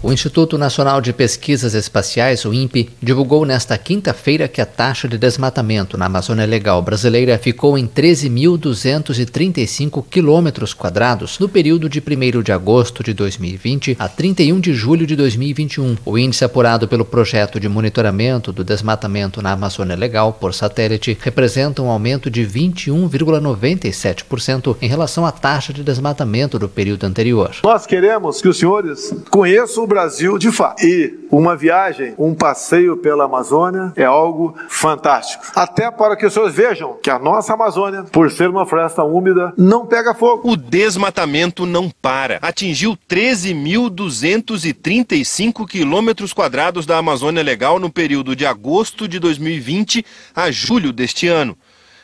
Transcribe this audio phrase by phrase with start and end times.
[0.00, 5.18] O Instituto Nacional de Pesquisas Espaciais, o INPE, divulgou nesta quinta-feira que a taxa de
[5.18, 12.52] desmatamento na Amazônia Legal brasileira ficou em 13.235 quilômetros quadrados no período de 1 de
[12.52, 15.96] agosto de 2020 a 31 de julho de 2021.
[16.04, 21.82] O índice apurado pelo projeto de monitoramento do desmatamento na Amazônia Legal por satélite representa
[21.82, 27.50] um aumento de 21,97% em relação à taxa de desmatamento do período anterior.
[27.64, 30.84] Nós queremos que os senhores conheçam Brasil de fato.
[30.84, 35.44] E uma viagem, um passeio pela Amazônia é algo fantástico.
[35.54, 39.52] Até para que os senhores vejam que a nossa Amazônia, por ser uma floresta úmida,
[39.56, 40.48] não pega fogo.
[40.50, 42.38] O desmatamento não para.
[42.42, 50.92] Atingiu 13.235 quilômetros quadrados da Amazônia Legal no período de agosto de 2020 a julho
[50.92, 51.56] deste ano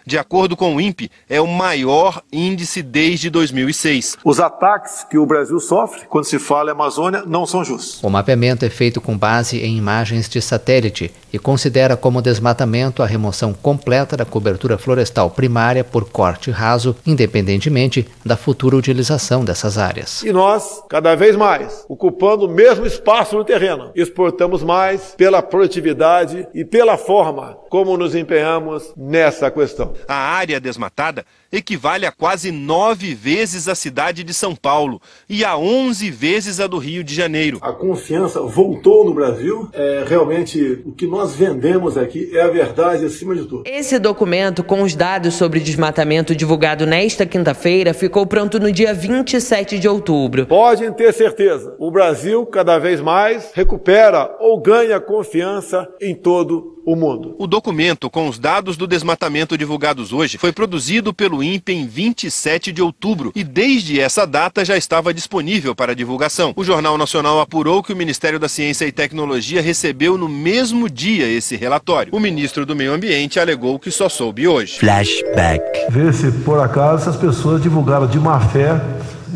[0.06, 4.18] de acordo com o INPE, é o maior índice desde 2006.
[4.24, 8.02] Os ataques que o Brasil sofre quando se fala em Amazônia não são justos.
[8.02, 13.06] O mapeamento é feito com base em imagens de satélite e considera como desmatamento a
[13.06, 20.22] remoção completa da cobertura florestal primária por corte raso, independentemente da futura utilização dessas áreas.
[20.22, 26.46] E nós, cada vez mais, ocupando o mesmo espaço no terreno, exportamos mais pela produtividade
[26.54, 29.93] e pela forma como nos empenhamos nessa questão.
[30.08, 35.56] A área desmatada equivale a quase nove vezes a cidade de São Paulo e a
[35.56, 37.58] onze vezes a do Rio de Janeiro.
[37.62, 39.68] A confiança voltou no Brasil.
[39.72, 43.62] É, realmente, o que nós vendemos aqui é a verdade acima de tudo.
[43.66, 49.78] Esse documento, com os dados sobre desmatamento divulgado nesta quinta-feira, ficou pronto no dia 27
[49.78, 50.46] de outubro.
[50.46, 56.94] Podem ter certeza, o Brasil cada vez mais recupera ou ganha confiança em todo o
[56.96, 57.34] mundo.
[57.38, 62.72] O documento com os dados do desmatamento divulgados hoje foi produzido pelo INPE em 27
[62.72, 66.52] de outubro e desde essa data já estava disponível para divulgação.
[66.56, 71.26] O Jornal Nacional apurou que o Ministério da Ciência e Tecnologia recebeu no mesmo dia
[71.26, 72.14] esse relatório.
[72.14, 74.78] O ministro do Meio Ambiente alegou que só soube hoje.
[74.78, 75.62] Flashback.
[75.90, 78.80] Vê se por acaso essas pessoas divulgaram de má fé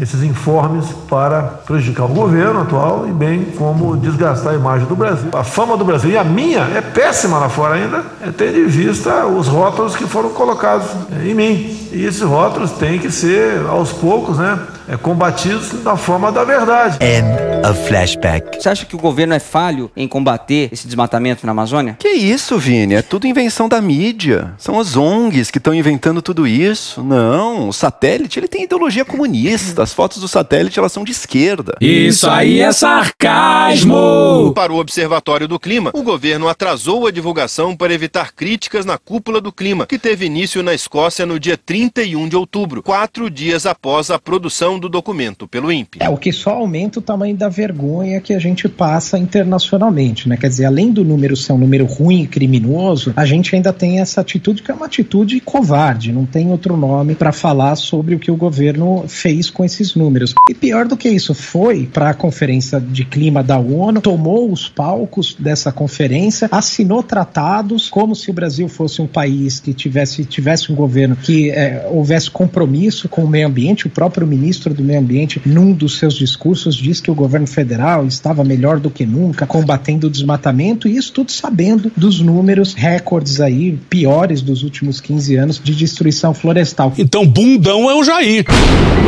[0.01, 5.31] esses informes para prejudicar o governo atual e bem como desgastar a imagem do Brasil.
[5.33, 8.67] A fama do Brasil e a minha é péssima lá fora ainda, é tendo em
[8.67, 10.87] vista os rótulos que foram colocados
[11.23, 11.89] em mim.
[11.93, 14.59] E esses rótulos têm que ser aos poucos, né?
[14.89, 16.99] É, combatidos da forma da verdade.
[17.05, 17.29] End
[17.69, 18.61] of flashback.
[18.61, 21.97] Você acha que o governo é falho em combater esse desmatamento na Amazônia?
[21.99, 22.95] Que isso, Vini?
[22.95, 24.55] É tudo invenção da mídia.
[24.57, 27.03] São as ONGs que estão inventando tudo isso.
[27.03, 29.83] Não, o satélite ele tem ideologia comunista.
[29.83, 31.77] As fotos do satélite elas são de esquerda.
[31.81, 34.53] Isso aí é sarcasmo.
[34.55, 39.41] Para o Observatório do Clima, o governo atrasou a divulgação para evitar críticas na cúpula
[39.41, 44.11] do clima, que teve início na Escócia no dia 31 de outubro, quatro dias após
[44.11, 45.99] a produção do documento pelo INPE.
[46.01, 50.37] É, o que só aumenta o tamanho da vergonha que a gente passa internacionalmente, né?
[50.37, 54.01] Quer dizer, além do número ser um número ruim e criminoso, a gente ainda tem
[54.01, 58.19] essa atitude que é uma atitude covarde, não tem outro nome para falar sobre o
[58.19, 60.35] que o governo fez com esses números.
[60.49, 64.69] E pior do que isso, foi para a conferência de clima da ONU, tomou os
[64.69, 70.73] palcos dessa conferência, assinou tratados como se o Brasil fosse um país que tivesse, tivesse
[70.73, 74.85] um governo que é, houvesse compromisso com o meio ambiente, o próprio ministro ministro do
[74.85, 79.07] Meio Ambiente, num dos seus discursos, diz que o governo federal estava melhor do que
[79.07, 85.01] nunca combatendo o desmatamento, e isso tudo sabendo dos números recordes aí, piores dos últimos
[85.01, 86.93] 15 anos de destruição florestal.
[86.99, 88.45] Então, bundão é o Jair.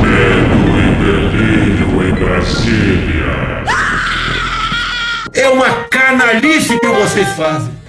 [0.03, 3.65] Medo e delírio em Brasília.
[5.34, 7.80] É uma canalice que vocês fazem.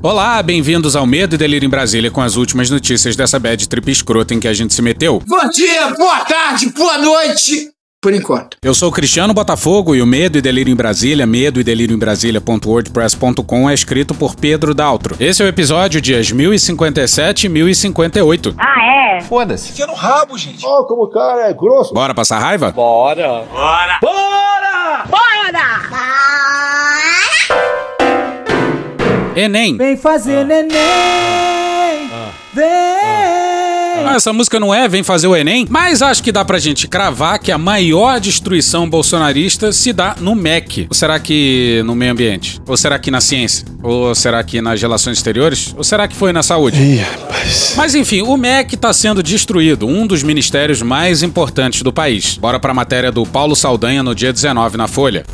[0.00, 3.90] Olá, bem-vindos ao Medo e Delírio em Brasília com as últimas notícias dessa bad trip
[3.90, 5.20] escrota em que a gente se meteu.
[5.26, 7.70] Bom dia, boa tarde, boa noite!
[8.00, 8.56] Por enquanto.
[8.62, 11.98] Eu sou Cristiano Botafogo e o Medo e Delírio em Brasília, medo e delírio em
[11.98, 15.16] Brasília.wordpress.com é escrito por Pedro Daltro.
[15.18, 18.54] Esse é o episódio dias 1057 e 1058.
[18.56, 19.20] Ah, é?
[19.22, 19.72] Foda-se.
[19.72, 20.64] Fica no rabo, gente.
[20.64, 21.92] Ó, oh, como o cara é grosso.
[21.92, 22.70] Bora passar raiva?
[22.70, 23.42] Bora.
[23.50, 23.98] Bora.
[24.00, 25.04] Bora!
[25.10, 25.28] Bora!
[29.38, 29.76] Enem.
[29.76, 30.44] Vem fazer ah.
[30.44, 30.78] neném.
[32.12, 32.30] Ah.
[32.52, 32.66] Vem.
[34.04, 36.88] Ah, essa música não é Vem fazer o Enem, mas acho que dá pra gente
[36.88, 40.86] cravar que a maior destruição bolsonarista se dá no MEC.
[40.88, 42.60] Ou será que no meio ambiente?
[42.66, 43.66] Ou será que na ciência?
[43.82, 45.74] Ou será que nas relações exteriores?
[45.76, 46.80] Ou será que foi na saúde?
[46.80, 47.74] Ih, rapaz.
[47.76, 52.36] Mas enfim, o MEC tá sendo destruído, um dos ministérios mais importantes do país.
[52.38, 55.24] Bora pra matéria do Paulo Saldanha no dia 19 na Folha.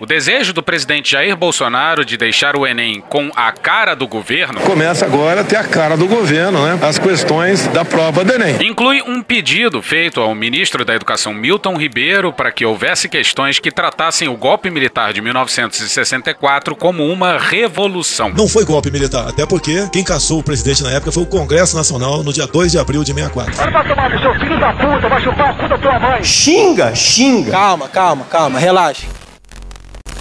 [0.00, 4.60] O desejo do presidente Jair Bolsonaro de deixar o Enem com a cara do governo
[4.62, 6.78] Começa agora a ter a cara do governo, né?
[6.82, 8.56] As questões da prova do Enem.
[8.66, 13.70] inclui um pedido feito ao ministro da Educação Milton Ribeiro para que houvesse questões que
[13.70, 18.32] tratassem o golpe militar de 1964 como uma revolução.
[18.36, 21.76] Não foi golpe militar, até porque quem caçou o presidente na época foi o Congresso
[21.76, 23.54] Nacional no dia 2 de abril de 64.
[23.70, 26.24] Vai tomar no seu filho da puta, vai chupar cu da tua mãe.
[26.24, 27.52] Xinga, xinga.
[27.52, 29.06] Calma, calma, calma, relaxa.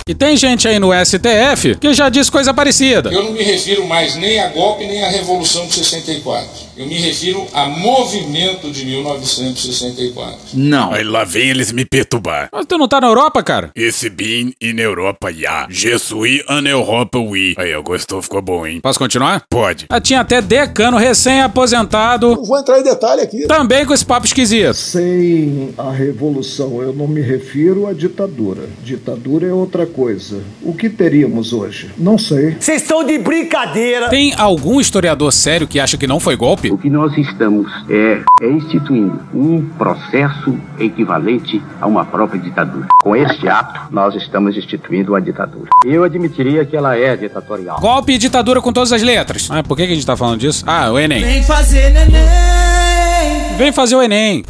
[0.05, 3.09] E tem gente aí no STF que já diz coisa parecida.
[3.09, 6.49] Eu não me refiro mais nem a golpe nem à Revolução de 64.
[6.75, 10.39] Eu me refiro a movimento de 1964.
[10.55, 10.91] Não.
[10.91, 12.49] Aí lá vem eles me perturbar.
[12.51, 13.69] Mas tu não tá na Europa, cara?
[13.75, 15.67] Esse bin in Europa já.
[15.69, 17.53] Je suis en Europa, oui.
[17.57, 18.79] Aí, gostou, ficou bom, hein?
[18.81, 19.43] Posso continuar?
[19.47, 19.85] Pode.
[19.87, 22.35] Ah, tinha até decano recém-aposentado.
[22.35, 23.45] Não vou entrar em detalhe aqui.
[23.45, 24.73] Também com esse papo esquisito.
[24.73, 28.67] Sem a revolução, eu não me refiro à ditadura.
[28.83, 30.41] Ditadura é outra coisa.
[30.63, 31.91] O que teríamos hoje?
[31.97, 32.55] Não sei.
[32.59, 34.09] Vocês estão de brincadeira.
[34.09, 36.62] Tem algum historiador sério que acha que não foi golpe?
[36.71, 42.87] O que nós estamos é, é instituindo um processo equivalente a uma própria ditadura.
[43.01, 45.69] Com este ato, nós estamos instituindo uma ditadura.
[45.85, 47.79] Eu admitiria que ela é ditatorial.
[47.79, 49.49] Golpe e ditadura com todas as letras.
[49.51, 50.63] Ah, por que que a gente tá falando disso?
[50.65, 51.23] Ah, o Enem.
[51.23, 53.57] Vem fazer neném.
[53.57, 54.43] Vem fazer o Enem.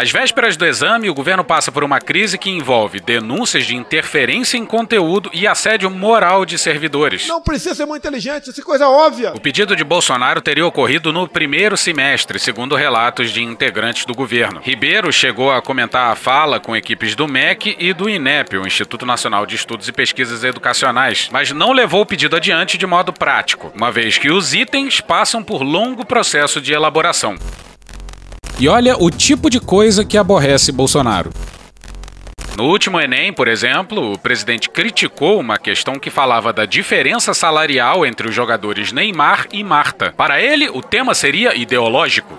[0.00, 4.56] Às vésperas do exame, o governo passa por uma crise que envolve denúncias de interferência
[4.56, 7.28] em conteúdo e assédio moral de servidores.
[7.28, 9.34] Não precisa ser muito inteligente, isso é coisa óbvia.
[9.34, 14.62] O pedido de Bolsonaro teria ocorrido no primeiro semestre, segundo relatos de integrantes do governo.
[14.64, 19.04] Ribeiro chegou a comentar a fala com equipes do MEC e do INEP, o Instituto
[19.04, 23.70] Nacional de Estudos e Pesquisas Educacionais, mas não levou o pedido adiante de modo prático,
[23.76, 27.36] uma vez que os itens passam por longo processo de elaboração.
[28.60, 31.32] E olha o tipo de coisa que aborrece Bolsonaro.
[32.58, 38.04] No último Enem, por exemplo, o presidente criticou uma questão que falava da diferença salarial
[38.04, 40.12] entre os jogadores Neymar e Marta.
[40.14, 42.36] Para ele, o tema seria ideológico.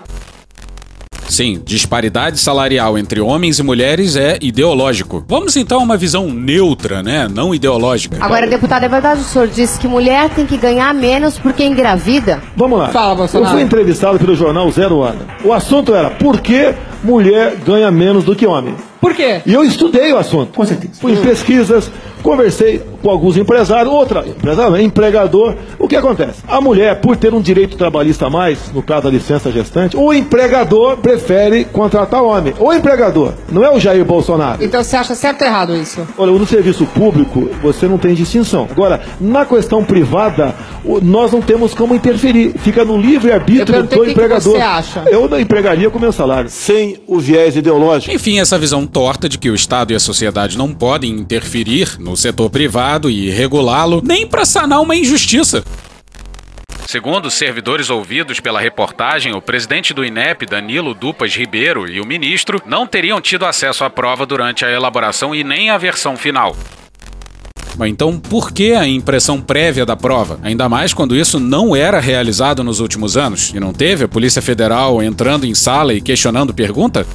[1.32, 5.24] Sim, disparidade salarial entre homens e mulheres é ideológico.
[5.26, 7.26] Vamos então a uma visão neutra, né?
[7.26, 8.18] Não ideológica.
[8.20, 12.42] Agora, deputado, é verdade o senhor disse que mulher tem que ganhar menos porque engravida?
[12.54, 12.88] Vamos lá.
[12.90, 13.48] Fala, Bolsonaro.
[13.50, 15.16] Eu fui entrevistado pelo jornal Zero Hora.
[15.42, 18.74] O assunto era por que mulher ganha menos do que homem?
[19.00, 19.40] Por quê?
[19.46, 20.52] E eu estudei o assunto.
[20.52, 21.00] Com certeza.
[21.00, 21.90] Fui em pesquisas,
[22.22, 25.54] conversei com alguns empresários, outra empresário, empregador.
[25.78, 26.42] O que acontece?
[26.48, 30.12] A mulher, por ter um direito trabalhista a mais, no caso da licença gestante, o
[30.12, 32.54] empregador prefere contratar homem.
[32.58, 34.62] O empregador, não é o Jair Bolsonaro.
[34.62, 36.06] Então você acha certo ou errado isso?
[36.16, 38.68] Olha, no serviço público você não tem distinção.
[38.70, 40.54] Agora, na questão privada,
[41.02, 42.54] nós não temos como interferir.
[42.58, 44.52] Fica no livre-arbítrio do o que que empregador.
[44.52, 45.04] você acha.
[45.06, 46.48] Eu não empregaria com meu salário.
[46.50, 48.14] Sem o viés ideológico.
[48.14, 52.11] Enfim, essa visão torta de que o Estado e a sociedade não podem interferir no
[52.16, 55.64] setor privado e regulá-lo nem para sanar uma injustiça.
[56.86, 62.04] Segundo os servidores ouvidos pela reportagem, o presidente do INEP, Danilo Dupas Ribeiro, e o
[62.04, 66.54] ministro não teriam tido acesso à prova durante a elaboração e nem à versão final.
[67.78, 70.38] Mas então, por que a impressão prévia da prova?
[70.42, 74.42] Ainda mais quando isso não era realizado nos últimos anos e não teve a Polícia
[74.42, 77.06] Federal entrando em sala e questionando pergunta?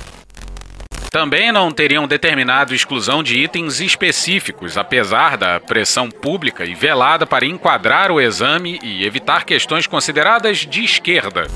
[1.17, 7.43] Também não teriam determinado exclusão de itens específicos, apesar da pressão pública e velada para
[7.43, 11.47] enquadrar o exame e evitar questões consideradas de esquerda.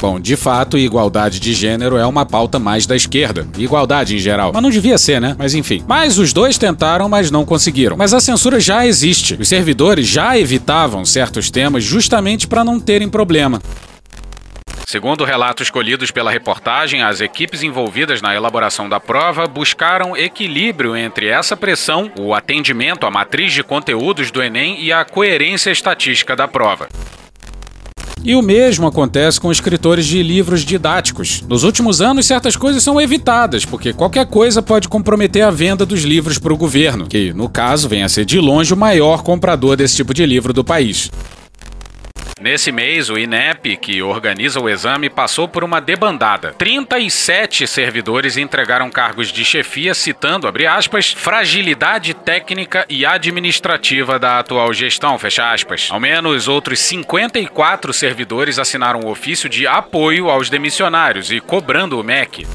[0.00, 3.46] Bom, de fato, igualdade de gênero é uma pauta mais da esquerda.
[3.56, 4.50] Igualdade em geral.
[4.52, 5.36] Mas não devia ser, né?
[5.38, 5.84] Mas enfim.
[5.86, 7.96] Mas os dois tentaram, mas não conseguiram.
[7.96, 9.36] Mas a censura já existe.
[9.40, 13.62] Os servidores já evitavam certos temas justamente para não terem problema.
[14.90, 21.28] Segundo relatos colhidos pela reportagem, as equipes envolvidas na elaboração da prova buscaram equilíbrio entre
[21.28, 26.48] essa pressão, o atendimento à matriz de conteúdos do Enem e a coerência estatística da
[26.48, 26.88] prova.
[28.24, 31.40] E o mesmo acontece com escritores de livros didáticos.
[31.42, 36.02] Nos últimos anos, certas coisas são evitadas, porque qualquer coisa pode comprometer a venda dos
[36.02, 39.76] livros para o governo, que, no caso, vem a ser de longe o maior comprador
[39.76, 41.12] desse tipo de livro do país.
[42.40, 46.54] Nesse mês, o INEP, que organiza o exame, passou por uma debandada.
[46.54, 54.72] 37 servidores entregaram cargos de chefia, citando, abre aspas, fragilidade técnica e administrativa da atual
[54.72, 55.88] gestão, fecha aspas.
[55.90, 62.02] Ao menos outros 54 servidores assinaram o ofício de apoio aos demissionários e cobrando o
[62.02, 62.46] MEC.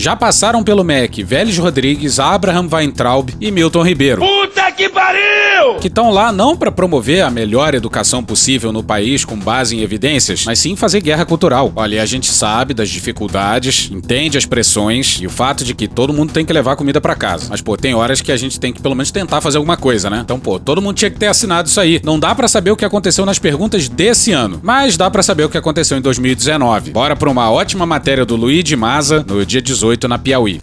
[0.00, 4.22] Já passaram pelo MEC Vélez Rodrigues, Abraham Weintraub e Milton Ribeiro.
[4.22, 5.74] Puta que pariu!
[5.78, 9.82] Que estão lá não para promover a melhor educação possível no país com base em
[9.82, 11.70] evidências, mas sim fazer guerra cultural.
[11.76, 16.14] Olha, a gente sabe das dificuldades, entende as pressões e o fato de que todo
[16.14, 17.48] mundo tem que levar comida para casa.
[17.50, 20.08] Mas, pô, tem horas que a gente tem que pelo menos tentar fazer alguma coisa,
[20.08, 20.20] né?
[20.24, 22.00] Então, pô, todo mundo tinha que ter assinado isso aí.
[22.02, 25.44] Não dá para saber o que aconteceu nas perguntas desse ano, mas dá para saber
[25.44, 26.90] o que aconteceu em 2019.
[26.90, 30.60] Bora pra uma ótima matéria do Luiz de Maza no dia 18 na Piauí.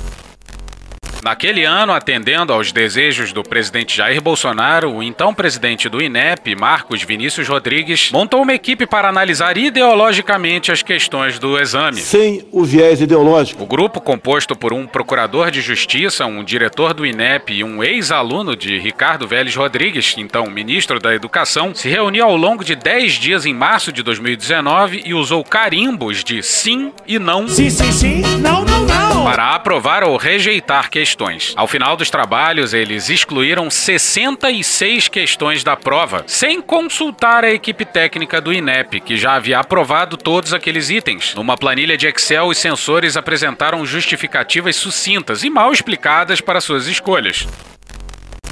[1.28, 7.04] Naquele ano, atendendo aos desejos do presidente Jair Bolsonaro, o então presidente do INEP, Marcos
[7.04, 12.00] Vinícius Rodrigues, montou uma equipe para analisar ideologicamente as questões do exame.
[12.00, 13.62] Sem o viés ideológico.
[13.62, 18.56] O grupo, composto por um procurador de justiça, um diretor do INEP e um ex-aluno
[18.56, 23.46] de Ricardo Vélez Rodrigues, então ministro da Educação, se reuniu ao longo de 10 dias
[23.46, 27.50] em março de 2019 e usou carimbos de sim e não.
[27.50, 28.22] Sim, sim, sim.
[28.40, 29.26] Não, não, não.
[29.26, 31.17] Para aprovar ou rejeitar questões.
[31.56, 38.40] Ao final dos trabalhos, eles excluíram 66 questões da prova, sem consultar a equipe técnica
[38.40, 41.34] do INEP, que já havia aprovado todos aqueles itens.
[41.36, 47.48] Numa planilha de Excel, os censores apresentaram justificativas sucintas e mal explicadas para suas escolhas.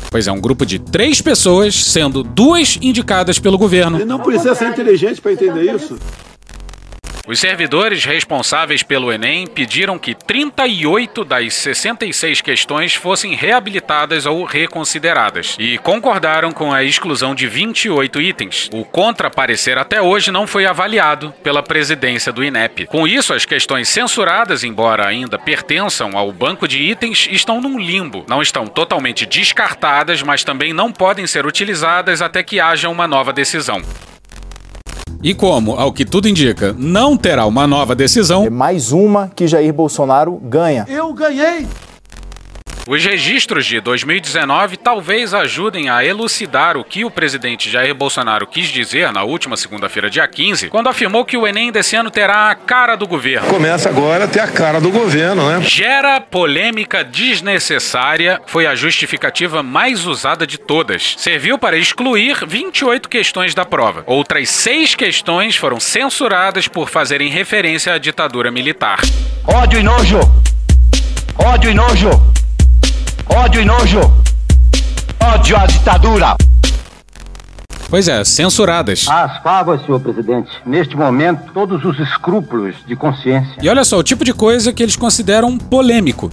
[0.10, 3.98] Pois é, um grupo de três pessoas, sendo duas indicadas pelo governo.
[3.98, 6.00] Ele não precisa ser inteligente para entender isso.
[7.28, 15.56] Os servidores responsáveis pelo Enem pediram que 38 das 66 questões fossem reabilitadas ou reconsideradas
[15.58, 18.70] e concordaram com a exclusão de 28 itens.
[18.72, 22.86] O contra-parecer até hoje não foi avaliado pela presidência do INEP.
[22.86, 28.24] Com isso, as questões censuradas, embora ainda pertençam ao banco de itens, estão num limbo.
[28.30, 33.34] Não estão totalmente descartadas, mas também não podem ser utilizadas até que haja uma nova
[33.34, 33.82] decisão.
[35.26, 38.46] E como, ao que tudo indica, não terá uma nova decisão.
[38.46, 40.86] É mais uma que Jair Bolsonaro ganha.
[40.88, 41.66] Eu ganhei!
[42.88, 48.68] Os registros de 2019 talvez ajudem a elucidar o que o presidente Jair Bolsonaro quis
[48.68, 52.56] dizer na última segunda-feira, dia 15, quando afirmou que o Enem desse ano terá a
[52.56, 53.48] cara do governo.
[53.48, 55.62] Começa agora a ter a cara do governo, né?
[55.64, 61.16] Gera polêmica desnecessária foi a justificativa mais usada de todas.
[61.18, 64.04] Serviu para excluir 28 questões da prova.
[64.06, 69.00] Outras seis questões foram censuradas por fazerem referência à ditadura militar.
[69.44, 70.20] Ódio e nojo.
[71.36, 72.36] Ódio e nojo.
[73.30, 74.00] Ódio e nojo.
[75.20, 76.36] Ódio à ditadura.
[77.90, 79.08] Pois é, censuradas.
[79.08, 80.50] As favas, senhor presidente.
[80.66, 83.56] Neste momento, todos os escrúpulos de consciência.
[83.62, 86.32] E olha só, o tipo de coisa que eles consideram polêmico.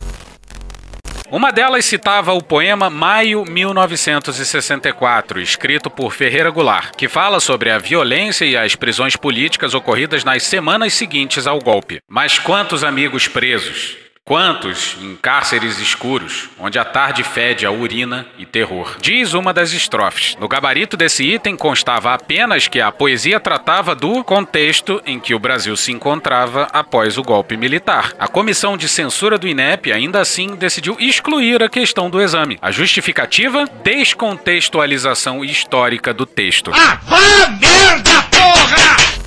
[1.30, 7.78] Uma delas citava o poema Maio 1964, escrito por Ferreira Goulart, que fala sobre a
[7.78, 12.00] violência e as prisões políticas ocorridas nas semanas seguintes ao golpe.
[12.06, 13.96] Mas quantos amigos presos?
[14.24, 18.96] Quantos em cárceres escuros, onde a tarde fede a urina e terror?
[19.00, 20.36] Diz uma das estrofes.
[20.38, 25.40] No gabarito desse item constava apenas que a poesia tratava do contexto em que o
[25.40, 28.12] Brasil se encontrava após o golpe militar.
[28.16, 32.58] A comissão de censura do INEP ainda assim decidiu excluir a questão do exame.
[32.62, 33.64] A justificativa?
[33.82, 36.70] Descontextualização histórica do texto.
[36.72, 39.21] Ah, ah merda, porra!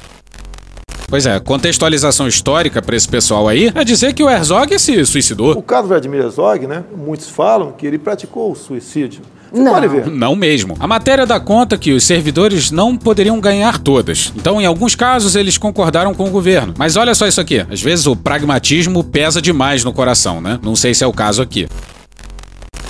[1.07, 5.51] Pois é, contextualização histórica para esse pessoal aí é dizer que o Herzog se suicidou.
[5.57, 6.83] O caso Vladimir Herzog, né?
[6.95, 9.21] Muitos falam que ele praticou o suicídio.
[9.51, 9.73] Você Não.
[9.73, 10.07] pode ver.
[10.07, 10.75] Não mesmo.
[10.79, 14.33] A matéria dá conta que os servidores não poderiam ganhar todas.
[14.35, 16.73] Então, em alguns casos, eles concordaram com o governo.
[16.77, 17.65] Mas olha só isso aqui.
[17.69, 20.59] Às vezes o pragmatismo pesa demais no coração, né?
[20.61, 21.67] Não sei se é o caso aqui.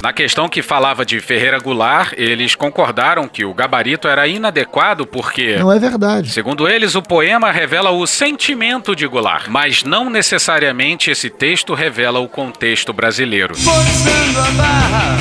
[0.05, 5.57] Na questão que falava de Ferreira Goulart, eles concordaram que o gabarito era inadequado porque.
[5.57, 6.29] Não é verdade.
[6.29, 12.19] Segundo eles, o poema revela o sentimento de Goulart, mas não necessariamente esse texto revela
[12.19, 13.55] o contexto brasileiro.
[13.55, 15.17] Forçando a barra.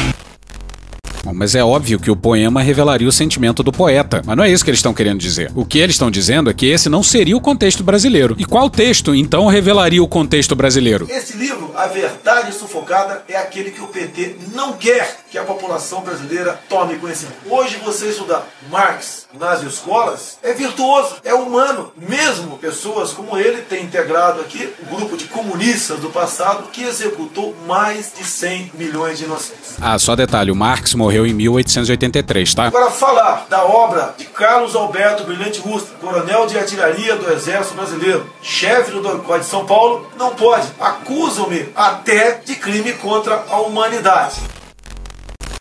[1.25, 4.21] Bom, Mas é óbvio que o poema revelaria o sentimento do poeta.
[4.27, 5.51] Mas não é isso que eles estão querendo dizer.
[5.55, 8.37] O que eles estão dizendo é que esse não seria o contexto brasileiro.
[8.39, 11.09] E qual texto, então, revelaria o contexto brasileiro?
[11.11, 16.03] Esse livro, A Verdade Sufocada, é aquele que o PT não quer que a população
[16.03, 17.39] brasileira tome conhecimento.
[17.49, 21.91] Hoje você estudar Marx nas escolas é virtuoso, é humano.
[21.97, 27.57] Mesmo pessoas como ele têm integrado aqui um grupo de comunistas do passado que executou
[27.67, 29.77] mais de 100 milhões de inocentes.
[29.81, 32.65] Ah, só detalhe, o Marx morreu em 1883, tá?
[32.65, 38.27] Agora, falar da obra de Carlos Alberto Brilhante Rusta, coronel de artilharia do Exército Brasileiro,
[38.43, 40.67] chefe do DOCOD de São Paulo, não pode.
[40.81, 44.41] Acusam-me até de crime contra a humanidade.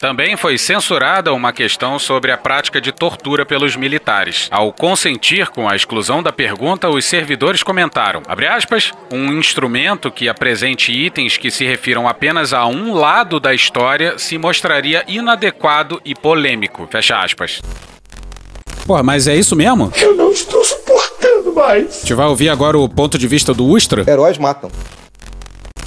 [0.03, 4.49] Também foi censurada uma questão sobre a prática de tortura pelos militares.
[4.51, 8.21] Ao consentir com a exclusão da pergunta, os servidores comentaram,
[8.53, 14.19] aspas, um instrumento que apresente itens que se refiram apenas a um lado da história
[14.19, 16.85] se mostraria inadequado e polêmico.
[16.91, 17.61] Fecha aspas.
[18.85, 19.89] Pô, mas é isso mesmo?
[19.95, 21.95] Eu não estou suportando mais.
[21.95, 24.03] A gente vai ouvir agora o ponto de vista do Ustra.
[24.05, 24.69] Heróis matam.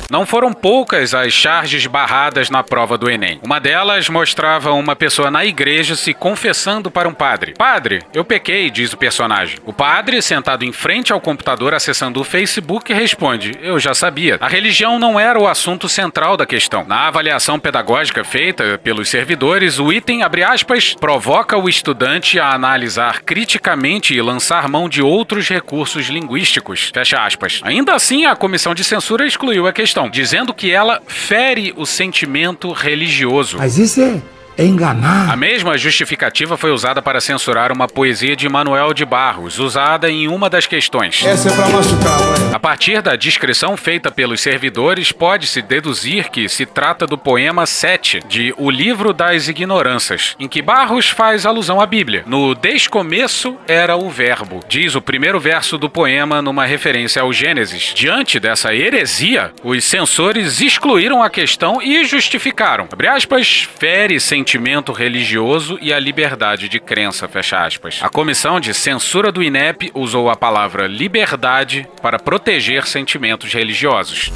[0.08, 3.40] Não foram poucas as charges barradas na prova do Enem.
[3.44, 7.54] Uma delas mostrava uma pessoa na igreja se confessando para um padre.
[7.58, 9.58] Padre, eu pequei, diz o personagem.
[9.66, 14.38] O padre, sentado em frente ao computador acessando o Facebook, responde: Eu já sabia.
[14.40, 16.84] A religião não era o assunto central da questão.
[16.86, 23.22] Na avaliação pedagógica feita pelos servidores, o item, abre aspas, provoca o estudante a analisar
[23.22, 26.90] criticamente e lançar mão de outros recursos linguísticos.
[26.94, 27.60] Fecha aspas.
[27.64, 32.70] Ainda assim, a comissão de censura excluiu a questão dizendo que ela fere o sentimento
[32.72, 33.56] religioso.
[33.56, 34.20] Mas isso é
[34.56, 35.30] é enganar.
[35.30, 40.28] A mesma justificativa foi usada para censurar uma poesia de Manuel de Barros, usada em
[40.28, 41.25] uma das questões.
[41.25, 42.54] Essa é para machucar, ué.
[42.54, 48.20] A partir da descrição feita pelos servidores, pode-se deduzir que se trata do poema 7
[48.26, 52.25] de O Livro das Ignorâncias, em que Barros faz alusão à Bíblia.
[52.26, 57.92] No descomeço era o verbo, diz o primeiro verso do poema numa referência ao Gênesis.
[57.94, 62.88] Diante dessa heresia, os censores excluíram a questão e justificaram.
[62.90, 67.98] Abre aspas, fere sem sentimento religioso e a liberdade de crença, fecha aspas.
[68.00, 74.30] A comissão de censura do INEP usou a palavra liberdade para proteger sentimentos religiosos.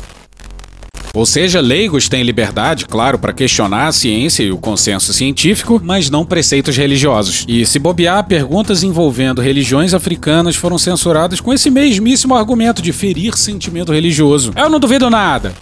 [1.14, 6.10] Ou seja, leigos têm liberdade, claro, para questionar a ciência e o consenso científico, mas
[6.10, 7.44] não preceitos religiosos.
[7.46, 13.38] E se bobear, perguntas envolvendo religiões africanas foram censuradas com esse mesmíssimo argumento de ferir
[13.38, 14.52] sentimento religioso.
[14.56, 15.52] Eu não duvido nada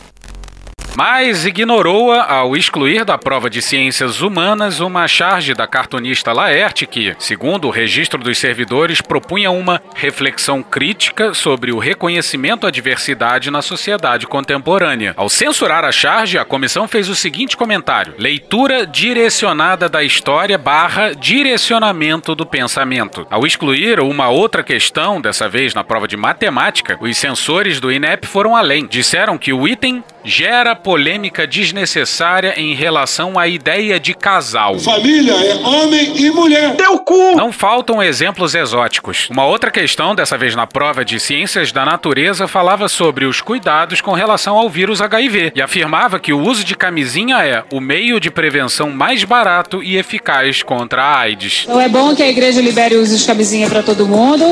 [0.99, 7.15] mas ignorou-a ao excluir da prova de ciências humanas uma charge da cartunista Laerte que,
[7.21, 13.63] segundo o registro dos servidores, propunha uma reflexão crítica sobre o reconhecimento à diversidade na
[13.63, 15.15] sociedade contemporânea.
[15.17, 21.13] Ao censurar a charge, a comissão fez o seguinte comentário: leitura direcionada da história barra
[21.13, 23.25] direcionamento do pensamento.
[23.31, 28.27] Ao excluir uma outra questão, dessa vez na prova de matemática, os censores do INEP
[28.27, 28.85] foram além.
[28.85, 34.79] Disseram que o item gera polêmica desnecessária em relação à ideia de casal.
[34.79, 36.75] Família é homem e mulher.
[36.75, 37.37] Deu cu!
[37.37, 39.29] Não faltam exemplos exóticos.
[39.31, 44.01] Uma outra questão, dessa vez na prova de Ciências da Natureza, falava sobre os cuidados
[44.01, 48.21] com relação ao vírus HIV e afirmava que o uso de camisinha é o meio
[48.21, 51.65] de prevenção mais barato e eficaz contra a AIDS.
[51.65, 54.45] Então é bom que a igreja libere o uso de camisinha para todo mundo.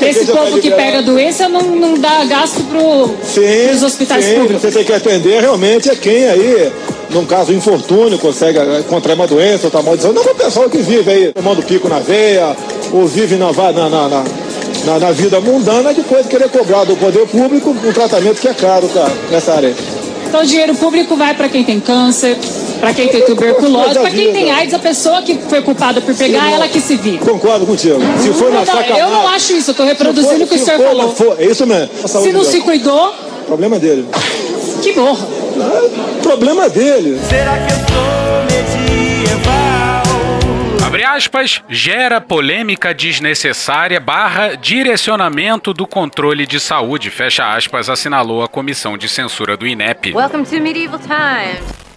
[0.00, 2.60] É Esse povo que pega doença não, não dá gasto
[3.22, 4.62] sim, pros hospitais sim, públicos.
[4.62, 6.72] Você tem que atender realmente a quem aí,
[7.10, 10.20] num caso infortúnio, consegue eh, contrair uma doença ou tá mal saúde.
[10.22, 12.56] Não, o pessoal que vive aí, tomando pico na veia,
[12.92, 14.24] ou vive na, na, na,
[14.84, 18.88] na, na, vida mundana, depois querer cobrar do poder público um tratamento que é caro,
[18.88, 19.74] cara, nessa área.
[20.28, 22.36] Então o dinheiro público vai para quem tem câncer,
[22.80, 26.50] para quem tem tuberculose, para quem tem AIDS, a pessoa que foi culpada por pegar,
[26.50, 27.24] ela que se vira.
[27.24, 28.00] Concordo contigo.
[28.20, 28.98] Se for na sacanagem.
[28.98, 31.14] eu não acho isso, eu tô reproduzindo o que o se senhor for, falou.
[31.14, 31.88] for, é isso mesmo.
[32.06, 33.14] Se não se cuidou,
[33.46, 34.06] Problema dele.
[34.82, 35.26] Que morra.
[36.22, 37.18] Problema dele.
[37.28, 40.02] Será que eu sou medieval?
[40.84, 48.48] Abre aspas, gera polêmica desnecessária barra direcionamento do controle de saúde, fecha aspas, assinalou a
[48.48, 50.12] comissão de censura do INEP.
[50.14, 51.93] Welcome to medieval times.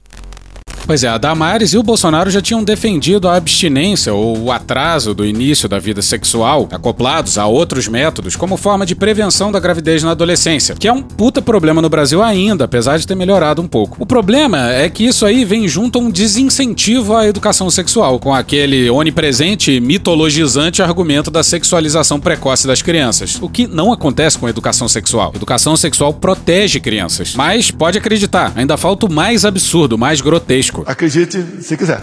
[0.87, 5.13] Pois é, a Damares e o Bolsonaro já tinham defendido a abstinência ou o atraso
[5.13, 10.01] do início da vida sexual, acoplados a outros métodos, como forma de prevenção da gravidez
[10.01, 13.67] na adolescência, que é um puta problema no Brasil ainda, apesar de ter melhorado um
[13.67, 13.97] pouco.
[13.99, 18.33] O problema é que isso aí vem junto a um desincentivo à educação sexual, com
[18.33, 24.45] aquele onipresente e mitologizante argumento da sexualização precoce das crianças, o que não acontece com
[24.45, 25.33] a educação sexual.
[25.35, 30.76] Educação sexual protege crianças, mas pode acreditar, ainda falta o mais absurdo, mais grotesco.
[30.85, 32.01] Acredite se quiser.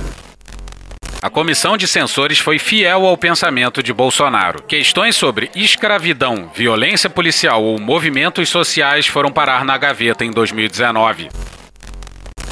[1.24, 4.62] A comissão de censores foi fiel ao pensamento de Bolsonaro.
[4.64, 11.30] Questões sobre escravidão, violência policial ou movimentos sociais foram parar na gaveta em 2019.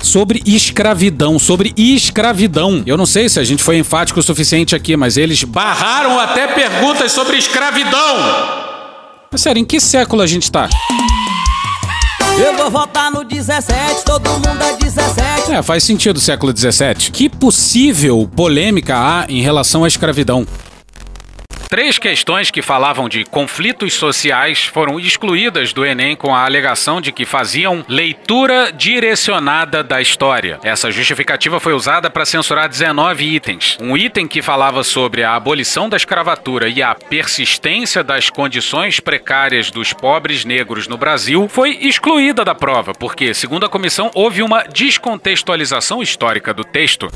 [0.00, 2.82] Sobre escravidão, sobre escravidão.
[2.86, 6.46] Eu não sei se a gente foi enfático o suficiente aqui, mas eles barraram até
[6.46, 8.16] perguntas sobre escravidão.
[9.30, 10.68] Mas sério, em que século a gente tá?
[12.38, 15.52] Eu vou votar no 17, todo mundo é 17.
[15.52, 17.10] É, faz sentido o século 17.
[17.10, 20.46] Que possível polêmica há em relação à escravidão?
[21.72, 27.10] Três questões que falavam de conflitos sociais foram excluídas do Enem com a alegação de
[27.10, 30.60] que faziam leitura direcionada da história.
[30.62, 33.78] Essa justificativa foi usada para censurar 19 itens.
[33.80, 39.70] Um item que falava sobre a abolição da escravatura e a persistência das condições precárias
[39.70, 44.62] dos pobres negros no Brasil foi excluída da prova, porque, segundo a comissão, houve uma
[44.64, 47.08] descontextualização histórica do texto.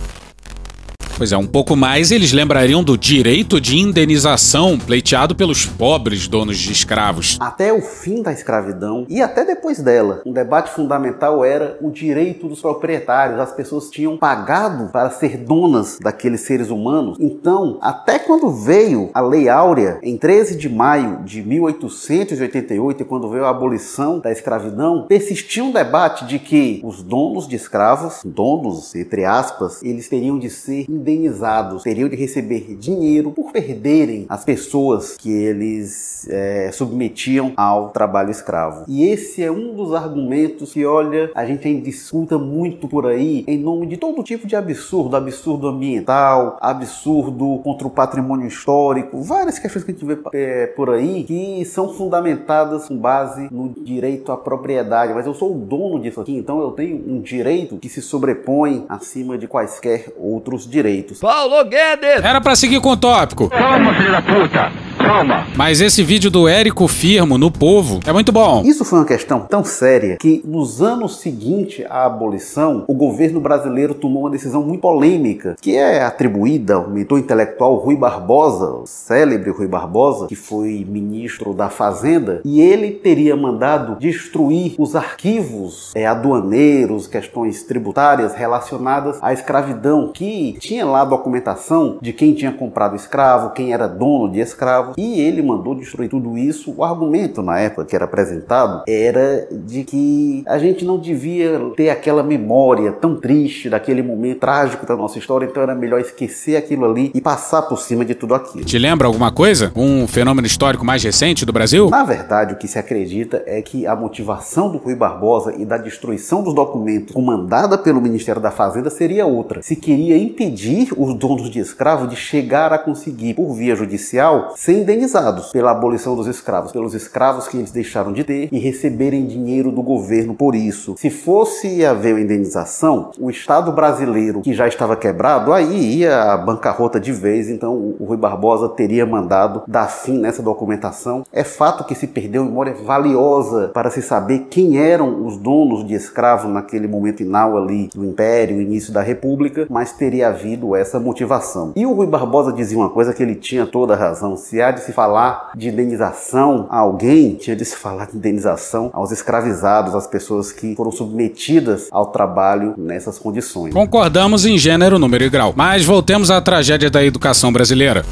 [1.16, 6.58] Pois é, um pouco mais eles lembrariam do direito de indenização pleiteado pelos pobres donos
[6.58, 7.38] de escravos.
[7.40, 12.46] Até o fim da escravidão e até depois dela, um debate fundamental era o direito
[12.48, 13.40] dos proprietários.
[13.40, 17.16] As pessoas tinham pagado para ser donas daqueles seres humanos.
[17.18, 23.46] Então, até quando veio a Lei Áurea, em 13 de maio de 1888, quando veio
[23.46, 29.24] a abolição da escravidão, persistia um debate de que os donos de escravos, donos entre
[29.24, 35.30] aspas, eles teriam de ser indenizados, teriam de receber dinheiro por perderem as pessoas que
[35.30, 38.84] eles é, submetiam ao trabalho escravo.
[38.88, 43.44] E esse é um dos argumentos que, olha, a gente ainda discuta muito por aí
[43.46, 49.58] em nome de todo tipo de absurdo, absurdo ambiental, absurdo contra o patrimônio histórico, várias
[49.58, 54.32] questões que a gente vê é, por aí que são fundamentadas com base no direito
[54.32, 55.14] à propriedade.
[55.14, 58.84] Mas eu sou o dono disso aqui, então eu tenho um direito que se sobrepõe
[58.88, 60.95] acima de quaisquer outros direitos.
[61.20, 62.24] Paulo Guedes!
[62.24, 63.48] Era pra seguir com o tópico.
[63.48, 64.72] Toma, filho da puta!
[64.98, 65.46] Toma!
[65.54, 68.62] Mas esse vídeo do Érico Firmo no Povo é muito bom.
[68.64, 73.94] Isso foi uma questão tão séria que nos anos seguintes à abolição, o governo brasileiro
[73.94, 79.50] tomou uma decisão muito polêmica, que é atribuída ao mentor intelectual Rui Barbosa, o célebre
[79.50, 86.06] Rui Barbosa, que foi ministro da Fazenda, e ele teria mandado destruir os arquivos é,
[86.06, 92.96] aduaneiros, questões tributárias relacionadas à escravidão, que tinha lá a documentação de quem tinha comprado
[92.96, 96.74] escravo, quem era dono de escravos, e ele mandou destruir tudo isso.
[96.76, 101.90] O argumento na época que era apresentado era de que a gente não devia ter
[101.90, 106.84] aquela memória tão triste daquele momento trágico da nossa história, então era melhor esquecer aquilo
[106.84, 108.64] ali e passar por cima de tudo aquilo.
[108.64, 109.72] Te lembra alguma coisa?
[109.74, 111.88] Um fenômeno histórico mais recente do Brasil?
[111.90, 115.76] Na verdade, o que se acredita é que a motivação do Rui Barbosa e da
[115.76, 119.62] destruição dos documentos comandada pelo Ministério da Fazenda seria outra.
[119.62, 124.80] Se queria impedir os donos de escravos de chegar a conseguir, por via judicial, ser
[124.82, 129.70] indenizados pela abolição dos escravos, pelos escravos que eles deixaram de ter e receberem dinheiro
[129.70, 130.94] do governo por isso.
[130.98, 136.98] Se fosse haver indenização, o Estado brasileiro, que já estava quebrado, aí ia a bancarrota
[136.98, 141.24] de vez, então o Rui Barbosa teria mandado dar fim nessa documentação.
[141.32, 145.94] É fato que se perdeu memória valiosa para se saber quem eram os donos de
[145.94, 151.72] escravos naquele momento final ali do Império, início da República, mas teria havido essa motivação.
[151.76, 154.36] E o Rui Barbosa dizia uma coisa que ele tinha toda a razão.
[154.36, 158.90] Se há de se falar de indenização a alguém, tinha de se falar de indenização
[158.92, 163.74] aos escravizados, às pessoas que foram submetidas ao trabalho nessas condições.
[163.74, 165.52] Concordamos em gênero, número e grau.
[165.54, 168.04] Mas voltemos à tragédia da educação brasileira.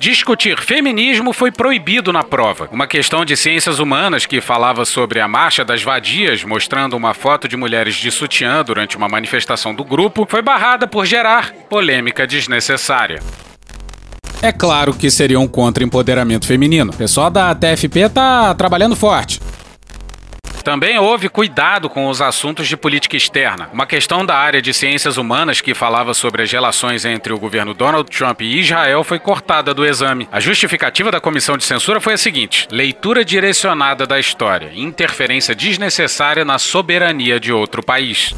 [0.00, 2.68] Discutir feminismo foi proibido na prova.
[2.70, 7.48] Uma questão de ciências humanas que falava sobre a marcha das vadias, mostrando uma foto
[7.48, 13.20] de mulheres de sutiã durante uma manifestação do grupo, foi barrada por gerar polêmica desnecessária.
[14.40, 16.92] É claro que seriam contra empoderamento feminino.
[16.92, 19.40] O pessoal da TFP tá trabalhando forte.
[20.68, 23.70] Também houve cuidado com os assuntos de política externa.
[23.72, 27.72] Uma questão da área de ciências humanas que falava sobre as relações entre o governo
[27.72, 30.28] Donald Trump e Israel foi cortada do exame.
[30.30, 36.44] A justificativa da comissão de censura foi a seguinte: leitura direcionada da história, interferência desnecessária
[36.44, 38.34] na soberania de outro país.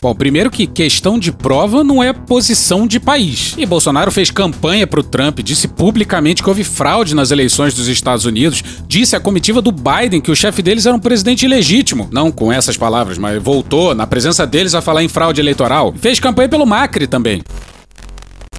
[0.00, 3.54] Bom, primeiro que questão de prova não é posição de país.
[3.56, 8.24] E Bolsonaro fez campanha pro Trump, disse publicamente que houve fraude nas eleições dos Estados
[8.24, 12.08] Unidos, disse à comitiva do Biden que o chefe deles era um presidente ilegítimo.
[12.12, 15.94] Não com essas palavras, mas voltou na presença deles a falar em fraude eleitoral.
[15.98, 17.42] Fez campanha pelo Macri também.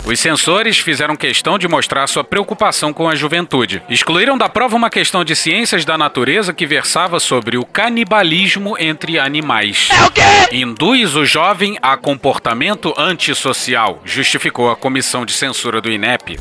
[0.07, 3.83] Os censores fizeram questão de mostrar sua preocupação com a juventude.
[3.89, 9.19] Excluíram da prova uma questão de ciências da natureza que versava sobre o canibalismo entre
[9.19, 9.89] animais.
[9.91, 10.21] É o quê?
[10.53, 16.39] Induz o jovem a comportamento antissocial, justificou a comissão de censura do INEP.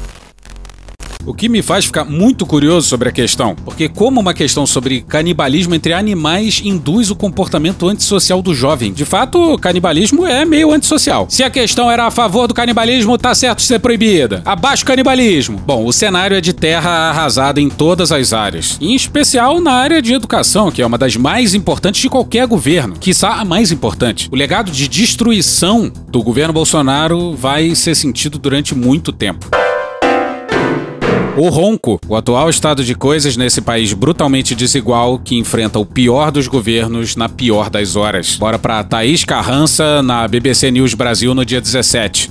[1.27, 5.01] O que me faz ficar muito curioso sobre a questão, porque como uma questão sobre
[5.01, 8.93] canibalismo entre animais induz o comportamento antissocial do jovem.
[8.93, 11.27] De fato, o canibalismo é meio antissocial.
[11.29, 14.41] Se a questão era a favor do canibalismo, tá certo ser proibida.
[14.45, 15.61] Abaixo o canibalismo.
[15.67, 20.01] Bom, o cenário é de terra arrasada em todas as áreas, em especial na área
[20.01, 24.29] de educação, que é uma das mais importantes de qualquer governo, quiçá a mais importante.
[24.31, 29.66] O legado de destruição do governo Bolsonaro vai ser sentido durante muito tempo.
[31.39, 36.31] O ronco, o atual estado de coisas nesse país brutalmente desigual que enfrenta o pior
[36.31, 38.37] dos governos na pior das horas.
[38.37, 42.31] Bora pra Thaís Carrança na BBC News Brasil no dia 17.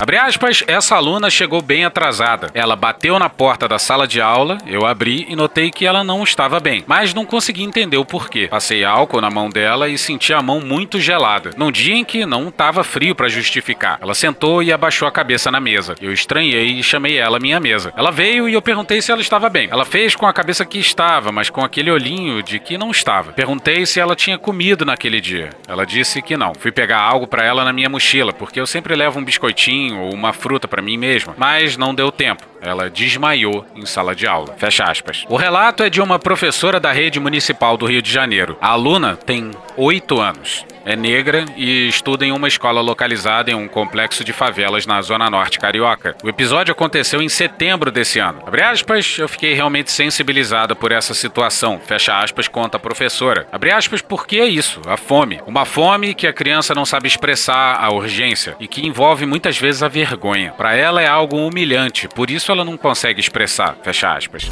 [0.00, 2.50] Abre aspas, essa aluna chegou bem atrasada.
[2.54, 6.22] Ela bateu na porta da sala de aula, eu abri e notei que ela não
[6.24, 8.48] estava bem, mas não consegui entender o porquê.
[8.48, 12.24] Passei álcool na mão dela e senti a mão muito gelada, num dia em que
[12.24, 13.98] não estava frio para justificar.
[14.00, 15.94] Ela sentou e abaixou a cabeça na mesa.
[16.00, 17.92] Eu estranhei e chamei ela minha mesa.
[17.94, 19.68] Ela veio e eu perguntei se ela estava bem.
[19.70, 23.32] Ela fez com a cabeça que estava, mas com aquele olhinho de que não estava.
[23.32, 25.50] Perguntei se ela tinha comido naquele dia.
[25.68, 26.54] Ela disse que não.
[26.54, 30.12] Fui pegar algo para ela na minha mochila, porque eu sempre levo um biscoitinho ou
[30.12, 32.44] uma fruta para mim mesma, mas não deu tempo.
[32.60, 34.54] Ela desmaiou em sala de aula.
[34.58, 35.24] Fecha aspas.
[35.28, 38.56] O relato é de uma professora da rede municipal do Rio de Janeiro.
[38.60, 43.68] A aluna tem oito anos é negra e estuda em uma escola localizada em um
[43.68, 46.16] complexo de favelas na zona norte carioca.
[46.22, 48.42] O episódio aconteceu em setembro desse ano.
[48.46, 51.80] Abre aspas, eu fiquei realmente sensibilizada por essa situação.
[51.84, 53.46] Fecha aspas, conta a professora.
[53.52, 55.40] Abre aspas, porque é isso, a fome.
[55.46, 59.79] Uma fome que a criança não sabe expressar a urgência e que envolve muitas vezes
[59.82, 60.52] a vergonha.
[60.52, 63.76] Para ela é algo humilhante, por isso ela não consegue expressar.
[63.82, 64.50] Fecha aspas.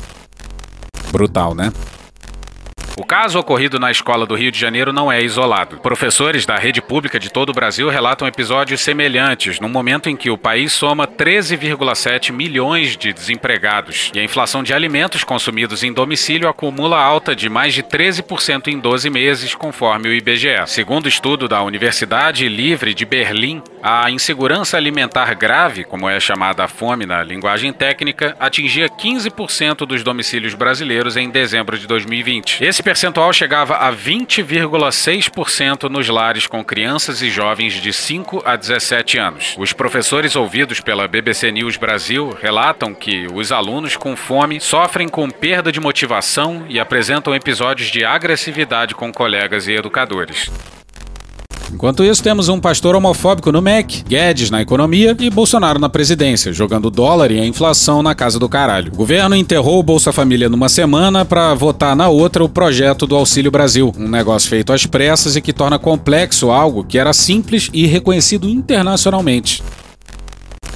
[1.10, 1.72] Brutal, né?
[2.98, 5.78] O caso ocorrido na escola do Rio de Janeiro não é isolado.
[5.78, 10.30] Professores da rede pública de todo o Brasil relatam episódios semelhantes, no momento em que
[10.30, 16.48] o país soma 13,7 milhões de desempregados e a inflação de alimentos consumidos em domicílio
[16.48, 20.66] acumula alta de mais de 13% em 12 meses, conforme o IBGE.
[20.66, 26.68] Segundo estudo da Universidade Livre de Berlim, a insegurança alimentar grave, como é chamada a
[26.68, 32.64] fome na linguagem técnica, atingia 15% dos domicílios brasileiros em dezembro de 2020.
[32.64, 39.18] Esse percentual chegava a 20,6% nos lares com crianças e jovens de 5 a 17
[39.18, 39.54] anos.
[39.58, 45.28] Os professores ouvidos pela BBC News Brasil relatam que os alunos com fome sofrem com
[45.28, 50.50] perda de motivação e apresentam episódios de agressividade com colegas e educadores.
[51.72, 56.52] Enquanto isso, temos um pastor homofóbico no MEC, Guedes na economia e Bolsonaro na presidência,
[56.52, 58.92] jogando dólar e a inflação na casa do caralho.
[58.92, 63.16] O governo enterrou o Bolsa Família numa semana para votar na outra o projeto do
[63.16, 67.68] Auxílio Brasil, um negócio feito às pressas e que torna complexo algo que era simples
[67.72, 69.62] e reconhecido internacionalmente.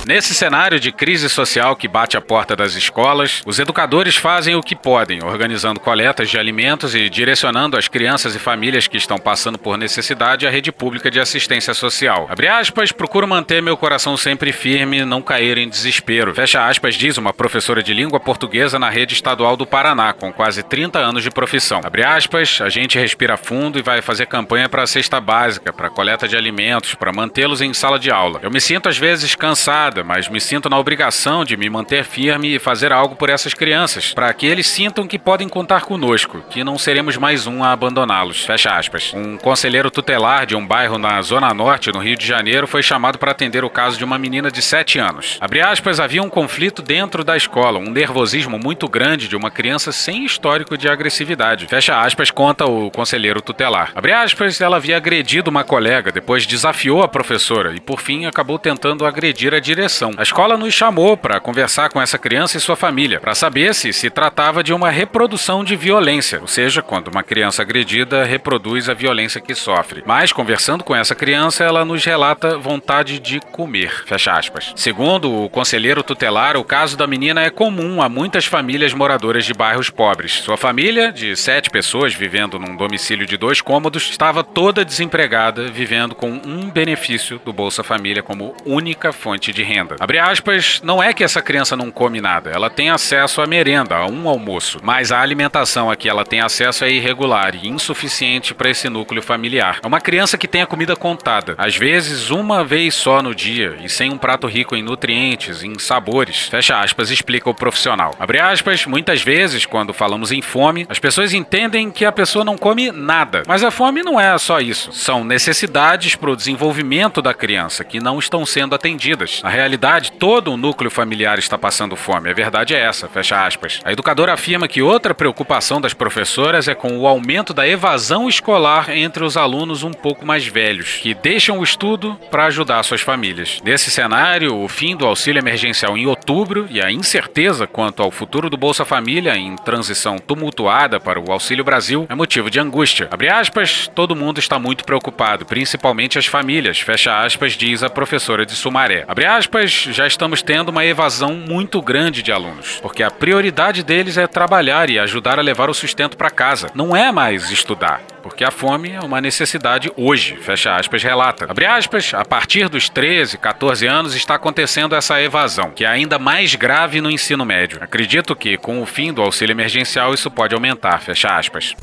[0.05, 4.61] Nesse cenário de crise social que bate a porta das escolas, os educadores fazem o
[4.61, 9.61] que podem, organizando coletas de alimentos e direcionando as crianças e famílias que estão passando
[9.61, 12.27] por necessidade à rede pública de assistência social.
[12.29, 16.35] Abre aspas, procuro manter meu coração sempre firme, não cair em desespero.
[16.35, 20.65] Fecha aspas, diz uma professora de língua portuguesa na rede estadual do Paraná, com quase
[20.65, 21.81] 30 anos de profissão.
[21.85, 25.89] Abre aspas, a gente respira fundo e vai fazer campanha para a cesta básica, para
[25.89, 28.41] coleta de alimentos, para mantê-los em sala de aula.
[28.43, 32.55] Eu me sinto às vezes cansado mas me sinto na obrigação de me manter firme
[32.55, 36.65] e fazer algo por essas crianças, para que eles sintam que podem contar conosco, que
[36.65, 38.45] não seremos mais um a abandoná-los.
[38.45, 39.13] Fecha aspas.
[39.15, 43.19] Um conselheiro tutelar de um bairro na Zona Norte, no Rio de Janeiro, foi chamado
[43.19, 45.37] para atender o caso de uma menina de 7 anos.
[45.41, 49.93] Abre aspas, havia um conflito dentro da escola, um nervosismo muito grande de uma criança
[49.93, 51.67] sem histórico de agressividade.
[51.67, 53.93] Fecha aspas, conta o conselheiro tutelar.
[53.95, 58.59] Abre aspas, ela havia agredido uma colega, depois desafiou a professora e, por fim, acabou
[58.59, 59.82] tentando agredir a direção
[60.17, 63.93] A escola nos chamou para conversar com essa criança e sua família, para saber se
[63.93, 68.95] se tratava de uma reprodução de violência, ou seja, quando uma criança agredida reproduz a
[68.95, 70.05] violência que sofre.
[70.07, 74.05] Mas conversando com essa criança, ela nos relata vontade de comer.
[74.07, 74.73] Fecha aspas.
[74.77, 79.53] Segundo o conselheiro tutelar, o caso da menina é comum a muitas famílias moradoras de
[79.53, 80.35] bairros pobres.
[80.35, 86.15] Sua família, de sete pessoas vivendo num domicílio de dois cômodos, estava toda desempregada, vivendo
[86.15, 89.97] com um benefício do Bolsa Família como única fonte de renda renda.
[89.99, 93.97] Abre aspas, não é que essa criança não come nada, ela tem acesso à merenda,
[93.97, 98.55] a um almoço, mas a alimentação a que ela tem acesso é irregular e insuficiente
[98.55, 99.79] para esse núcleo familiar.
[99.83, 103.77] É uma criança que tem a comida contada, às vezes uma vez só no dia
[103.83, 106.49] e sem um prato rico em nutrientes, em sabores.
[106.49, 108.15] Fecha aspas, explica o profissional.
[108.19, 112.59] Abre aspas, muitas vezes quando falamos em fome, as pessoas entendem que a pessoa não
[112.59, 117.33] come nada, mas a fome não é só isso, são necessidades para o desenvolvimento da
[117.35, 119.41] criança que não estão sendo atendidas.
[119.63, 122.29] Realidade, todo o núcleo familiar está passando fome.
[122.29, 123.81] A verdade é essa, fecha aspas.
[123.85, 128.91] A educadora afirma que outra preocupação das professoras é com o aumento da evasão escolar
[128.91, 133.61] entre os alunos um pouco mais velhos, que deixam o estudo para ajudar suas famílias.
[133.65, 138.51] Nesse cenário, o fim do auxílio emergencial em outubro e a incerteza quanto ao futuro
[138.51, 143.09] do Bolsa Família em transição tumultuada para o Auxílio Brasil é motivo de angústia.
[143.11, 148.45] Abre aspas, todo mundo está muito preocupado, principalmente as famílias, fecha aspas, diz a professora
[148.45, 149.05] de Sumaré.
[149.07, 153.83] Abre aspas, aspas, já estamos tendo uma evasão muito grande de alunos, porque a prioridade
[153.83, 156.71] deles é trabalhar e ajudar a levar o sustento para casa.
[156.75, 158.01] Não é mais estudar.
[158.23, 161.47] Porque a fome é uma necessidade hoje, fecha aspas, relata.
[161.51, 166.19] Abre aspas, a partir dos 13, 14 anos está acontecendo essa evasão, que é ainda
[166.19, 167.79] mais grave no ensino médio.
[167.83, 171.75] Acredito que, com o fim do auxílio emergencial, isso pode aumentar, fecha aspas.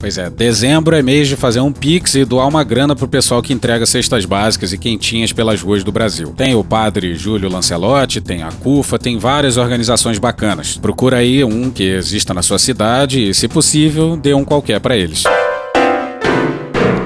[0.00, 3.42] Pois é, dezembro é mês de fazer um pix e doar uma grana pro pessoal
[3.42, 6.32] que entrega cestas básicas e quentinhas pelas ruas do Brasil.
[6.36, 10.76] Tem o padre Júlio Lancelotti, tem a CUFA, tem várias organizações bacanas.
[10.76, 14.96] Procura aí um que exista na sua cidade e, se possível, dê um qualquer para
[14.96, 15.24] eles.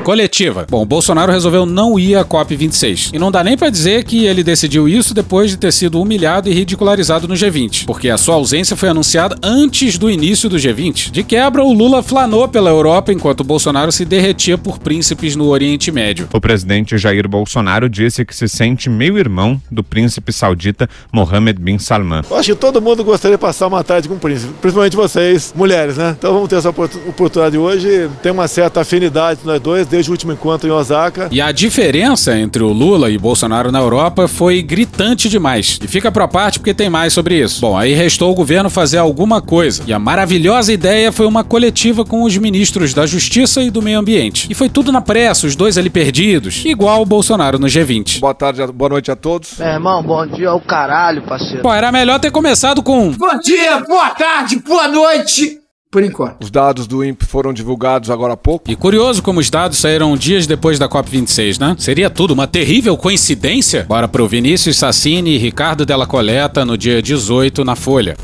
[0.03, 0.67] Coletiva.
[0.69, 3.11] Bom, o Bolsonaro resolveu não ir à COP26.
[3.15, 6.49] E não dá nem para dizer que ele decidiu isso depois de ter sido humilhado
[6.49, 11.13] e ridicularizado no G20, porque a sua ausência foi anunciada antes do início do G20.
[11.13, 15.93] De quebra, o Lula flanou pela Europa enquanto Bolsonaro se derretia por príncipes no Oriente
[15.93, 16.29] Médio.
[16.33, 22.23] O presidente Jair Bolsonaro disse que se sente meio-irmão do príncipe saudita Mohammed bin Salman.
[22.29, 25.55] Eu acho que todo mundo gostaria de passar uma tarde com o príncipe, principalmente vocês,
[25.57, 26.17] mulheres, né?
[26.19, 28.11] Então vamos ter essa oportunidade hoje.
[28.21, 31.29] Tem uma certa afinidade nós dois desde o último encontro em Osaka.
[31.31, 35.79] E a diferença entre o Lula e Bolsonaro na Europa foi gritante demais.
[35.85, 37.61] E fica pra parte porque tem mais sobre isso.
[37.61, 39.83] Bom, aí restou o governo fazer alguma coisa.
[39.87, 43.99] E a maravilhosa ideia foi uma coletiva com os ministros da Justiça e do Meio
[43.99, 44.47] Ambiente.
[44.51, 48.21] E foi tudo na pressa, os dois ali perdidos, igual o Bolsonaro no G20.
[48.21, 49.59] Boa tarde, boa noite a todos.
[49.59, 51.61] Meu irmão, bom dia ao caralho, parceiro.
[51.61, 53.11] Pô, era melhor ter começado com.
[53.11, 55.62] Bom dia, boa tarde, boa noite
[55.93, 56.43] por enquanto.
[56.43, 58.69] Os dados do INPE foram divulgados agora há pouco.
[58.69, 61.77] E curioso como os dados saíram dias depois da COP26, né?
[61.79, 63.85] Seria tudo uma terrível coincidência?
[63.87, 68.17] Bora pro Vinícius Sassini e Ricardo Della Coleta no dia 18 na Folha.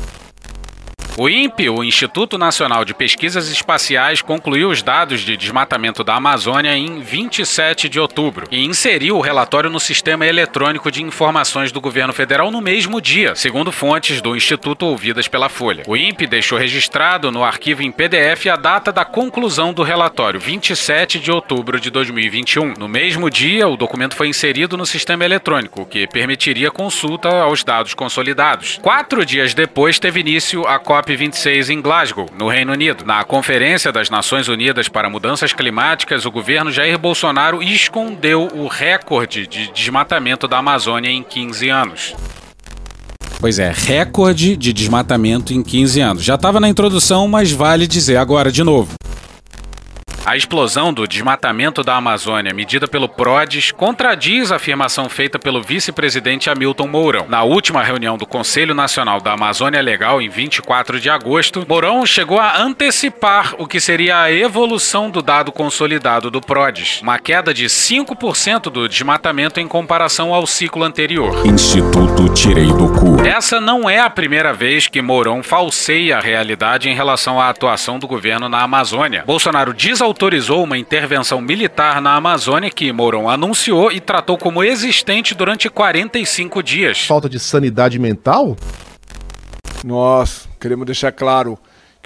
[1.17, 6.75] O INPE, o Instituto Nacional de Pesquisas Espaciais, concluiu os dados de desmatamento da Amazônia
[6.77, 12.13] em 27 de outubro e inseriu o relatório no Sistema Eletrônico de Informações do Governo
[12.13, 15.83] Federal no mesmo dia, segundo fontes do Instituto ouvidas pela Folha.
[15.87, 21.19] O INPE deixou registrado no arquivo em PDF a data da conclusão do relatório, 27
[21.19, 22.75] de outubro de 2021.
[22.77, 27.61] No mesmo dia, o documento foi inserido no sistema eletrônico, o que permitiria consulta aos
[27.61, 28.79] dados consolidados.
[28.81, 33.05] Quatro dias depois, teve início a COP26 em Glasgow, no Reino Unido.
[33.05, 39.47] Na Conferência das Nações Unidas para Mudanças Climáticas, o governo Jair Bolsonaro escondeu o recorde
[39.47, 42.15] de desmatamento da Amazônia em 15 anos.
[43.39, 46.23] Pois é, recorde de desmatamento em 15 anos.
[46.23, 48.93] Já estava na introdução, mas vale dizer agora de novo.
[50.29, 56.51] A explosão do desmatamento da Amazônia, medida pelo PRODES, contradiz a afirmação feita pelo vice-presidente
[56.51, 57.25] Hamilton Mourão.
[57.27, 62.39] Na última reunião do Conselho Nacional da Amazônia Legal, em 24 de agosto, Mourão chegou
[62.39, 67.65] a antecipar o que seria a evolução do dado consolidado do PRODES, uma queda de
[67.65, 71.43] 5% do desmatamento em comparação ao ciclo anterior.
[71.43, 73.19] Instituto Tirei do Cu.
[73.25, 77.97] Essa não é a primeira vez que Mourão falseia a realidade em relação à atuação
[77.97, 79.23] do governo na Amazônia.
[79.25, 85.33] Bolsonaro desautorizou autorizou uma intervenção militar na Amazônia que Mourão anunciou e tratou como existente
[85.33, 87.05] durante 45 dias.
[87.05, 88.57] Falta de sanidade mental?
[89.81, 91.57] Nós queremos deixar claro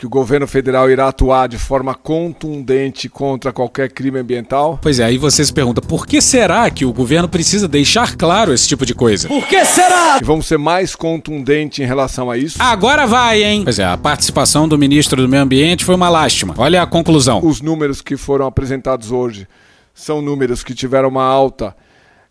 [0.04, 4.78] que o governo federal irá atuar de forma contundente contra qualquer crime ambiental?
[4.82, 8.54] Pois é, aí você se pergunta, por que será que o governo precisa deixar claro
[8.54, 9.30] esse tipo de coisa?
[9.30, 10.18] Por que será?
[10.22, 12.58] E vamos ser mais contundentes em relação a isso?
[12.62, 13.62] Agora vai, hein?
[13.64, 16.54] Pois é, a participação do ministro do Meio Ambiente foi uma lástima.
[16.58, 17.40] Olha a conclusão.
[17.42, 19.48] Os números que foram apresentados hoje
[19.94, 21.74] são números que tiveram uma alta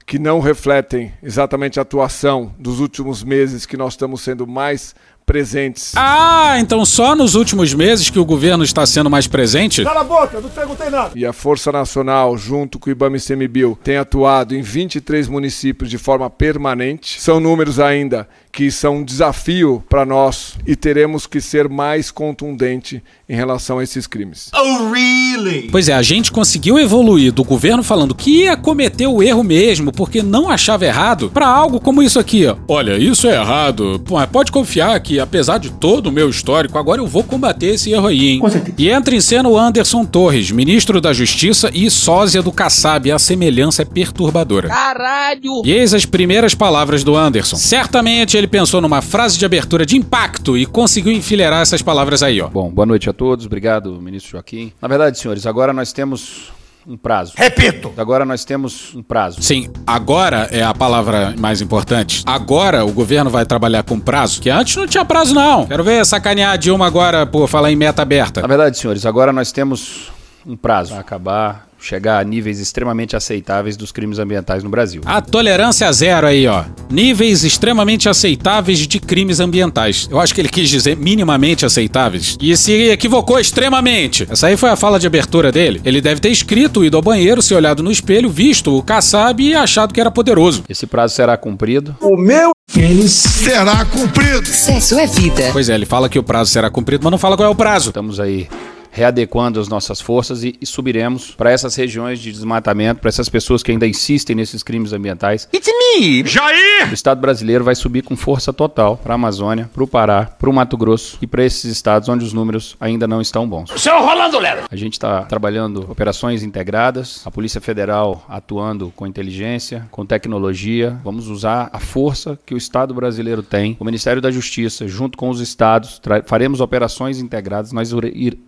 [0.07, 5.93] que não refletem exatamente a atuação dos últimos meses que nós estamos sendo mais presentes.
[5.97, 9.83] Ah, então só nos últimos meses que o governo está sendo mais presente?
[9.85, 11.13] Cala a boca, não perguntei nada.
[11.15, 15.91] E a Força Nacional, junto com o IBAMA e CMBio, tem atuado em 23 municípios
[15.91, 17.21] de forma permanente.
[17.21, 23.03] São números ainda que são um desafio para nós e teremos que ser mais contundente
[23.27, 24.51] em relação a esses crimes.
[24.55, 25.71] Oh, really?
[25.73, 29.91] Pois é, a gente conseguiu evoluir do governo falando que ia cometer o erro mesmo
[29.91, 32.57] porque não achava errado para algo como isso aqui, ó.
[32.69, 34.03] Olha, isso é errado.
[34.05, 37.91] Pô, pode confiar que apesar de todo o meu histórico, agora eu vou combater esse
[37.91, 38.43] erro aí, hein?
[38.77, 43.11] E entra em cena o Anderson Torres, ministro da Justiça e sósia do Kassab.
[43.11, 44.69] A semelhança é perturbadora.
[44.69, 45.63] Caralho!
[45.65, 47.57] E eis as primeiras palavras do Anderson.
[47.57, 52.41] Certamente ele pensou numa frase de abertura de impacto e conseguiu enfileirar essas palavras aí,
[52.41, 52.49] ó.
[52.49, 53.47] Bom, boa noite a todos.
[53.47, 54.73] Obrigado, ministro Joaquim.
[54.83, 56.51] Na verdade, senhores, agora nós temos
[56.87, 57.35] um prazo.
[57.37, 57.93] Repito!
[57.97, 59.41] Agora nós temos um prazo.
[59.41, 62.25] Sim, agora é a palavra mais importante.
[62.27, 65.67] Agora o governo vai trabalhar com prazo, que antes não tinha prazo, não.
[65.67, 68.41] Quero ver sacanear a Dilma agora por falar em meta aberta.
[68.43, 70.11] Na verdade, senhores, agora nós temos
[70.47, 75.03] um prazo para acabar chegar a níveis extremamente aceitáveis dos crimes ambientais no Brasil.
[75.05, 76.65] A tolerância zero aí, ó.
[76.89, 80.09] Níveis extremamente aceitáveis de crimes ambientais.
[80.11, 82.37] Eu acho que ele quis dizer minimamente aceitáveis.
[82.41, 84.27] E se equivocou extremamente.
[84.31, 85.81] Essa aí foi a fala de abertura dele.
[85.85, 89.55] Ele deve ter escrito, ido ao banheiro, se olhado no espelho, visto o Kassab e
[89.55, 90.63] achado que era poderoso.
[90.69, 91.97] Esse prazo será cumprido.
[92.01, 94.47] O meu pênis será cumprido.
[94.47, 95.51] Sexo é vida.
[95.53, 97.55] Pois é, ele fala que o prazo será cumprido, mas não fala qual é o
[97.55, 97.89] prazo.
[97.89, 98.49] Estamos aí
[98.93, 103.63] readequando as nossas forças e, e subiremos para essas regiões de desmatamento, para essas pessoas
[103.63, 105.49] que ainda insistem nesses crimes ambientais.
[105.53, 106.91] It's me, Jair!
[106.91, 110.51] O Estado brasileiro vai subir com força total para a Amazônia, para o Pará, para
[110.51, 113.71] o Mato Grosso e para esses estados onde os números ainda não estão bons.
[113.81, 114.65] Seu Rolando Lero!
[114.71, 120.99] A gente está trabalhando operações integradas, a Polícia Federal atuando com inteligência, com tecnologia.
[121.03, 125.31] Vamos usar a força que o Estado brasileiro tem, o Ministério da Justiça, junto com
[125.31, 127.73] os estados, faremos operações integradas.
[127.73, 127.91] Nós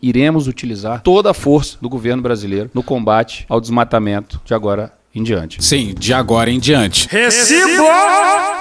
[0.03, 4.93] iremos devemos utilizar toda a força do governo brasileiro no combate ao desmatamento de agora
[5.14, 5.64] em diante.
[5.64, 7.09] Sim, de agora em diante.
[7.09, 7.85] Recibo!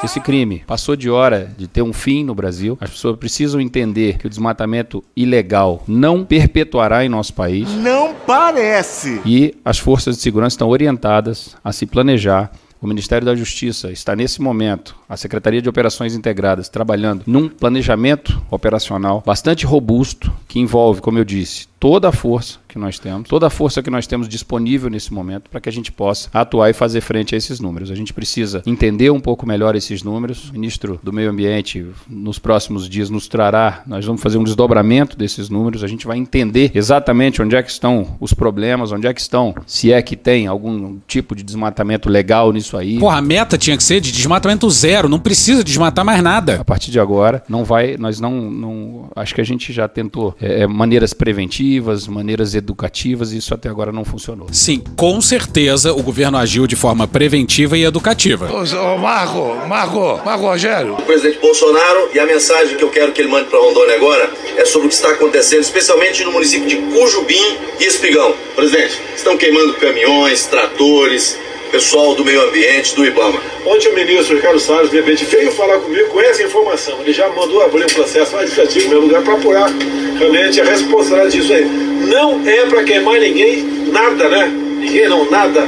[0.04, 2.78] Esse crime passou de hora de ter um fim no Brasil.
[2.80, 7.68] As pessoas precisam entender que o desmatamento ilegal não perpetuará em nosso país.
[7.70, 9.20] Não parece!
[9.26, 12.52] E as forças de segurança estão orientadas a se planejar
[12.84, 18.42] o Ministério da Justiça está, nesse momento, a Secretaria de Operações Integradas, trabalhando num planejamento
[18.52, 23.46] operacional bastante robusto, que envolve, como eu disse, toda a força que nós temos, toda
[23.46, 26.74] a força que nós temos disponível nesse momento para que a gente possa atuar e
[26.74, 27.92] fazer frente a esses números.
[27.92, 30.50] A gente precisa entender um pouco melhor esses números.
[30.50, 35.18] O ministro do Meio Ambiente, nos próximos dias, nos trará, nós vamos fazer um desdobramento
[35.18, 39.14] desses números, a gente vai entender exatamente onde é que estão os problemas, onde é
[39.14, 42.98] que estão, se é que tem algum tipo de desmatamento legal nisso aí.
[42.98, 46.62] Porra, a meta tinha que ser de desmatamento zero, não precisa desmatar mais nada.
[46.62, 50.34] A partir de agora, não vai, nós não, não acho que a gente já tentou
[50.40, 51.73] é, maneiras preventivas,
[52.08, 54.48] maneiras educativas, e isso até agora não funcionou.
[54.52, 58.50] Sim, com certeza o governo agiu de forma preventiva e educativa.
[58.52, 60.94] Ô, ô Marco, Marco, Marco Rogério.
[60.94, 64.30] O presidente Bolsonaro e a mensagem que eu quero que ele mande para Rondônia agora
[64.58, 68.34] é sobre o que está acontecendo, especialmente no município de Cujubim e Espigão.
[68.56, 71.38] Presidente, estão queimando caminhões, tratores,
[71.74, 73.42] pessoal do meio ambiente, do IBAMA.
[73.66, 77.00] Ontem o ministro Ricardo Salles, de repente, veio falar comigo com essa informação.
[77.00, 79.72] Ele já mandou abrir um processo administrativo no meu lugar para apurar
[80.20, 81.66] realmente a responsabilidade disso aí.
[81.66, 84.46] Não é para queimar ninguém, nada, né?
[84.46, 85.62] Ninguém não, nada.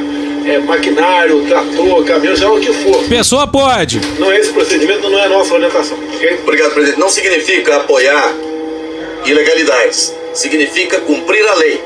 [0.45, 3.03] É maquinário, trator, caminhão, seja o que for.
[3.05, 3.99] Pessoa pode.
[4.19, 6.39] Não é esse procedimento, não é a nossa orientação, ok?
[6.43, 6.99] Obrigado, presidente.
[6.99, 8.31] Não significa apoiar
[9.25, 10.13] ilegalidades.
[10.35, 11.83] Significa cumprir a lei.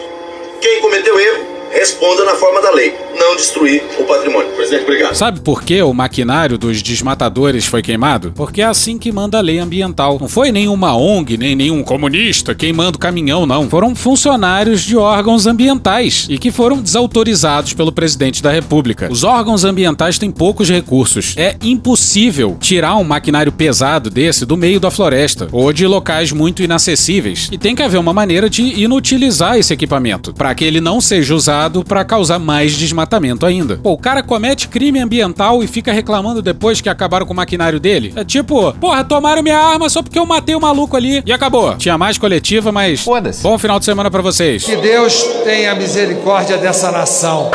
[0.59, 4.49] Quem cometeu erro, responda na forma da lei não destruir o patrimônio.
[4.53, 5.13] Presidente, obrigado.
[5.13, 8.31] Sabe por que o maquinário dos desmatadores foi queimado?
[8.33, 10.17] Porque é assim que manda a lei ambiental.
[10.19, 13.69] Não foi nenhuma ONG, nem nenhum comunista queimando caminhão, não.
[13.69, 19.09] Foram funcionários de órgãos ambientais e que foram desautorizados pelo presidente da República.
[19.11, 21.35] Os órgãos ambientais têm poucos recursos.
[21.37, 26.63] É impossível tirar um maquinário pesado desse do meio da floresta ou de locais muito
[26.63, 27.49] inacessíveis.
[27.51, 31.35] E tem que haver uma maneira de inutilizar esse equipamento para que ele não seja
[31.35, 33.77] usado para causar mais desmatamento desmatamento ainda.
[33.77, 37.79] Pô, o cara comete crime ambiental e fica reclamando depois que acabaram com o maquinário
[37.79, 38.13] dele.
[38.15, 41.75] É tipo, porra, tomaram minha arma só porque eu matei o maluco ali e acabou.
[41.77, 43.01] Tinha mais coletiva, mas.
[43.01, 43.41] Foda-se.
[43.41, 44.63] Bom final de semana para vocês.
[44.63, 47.51] Que Deus tenha misericórdia dessa nação.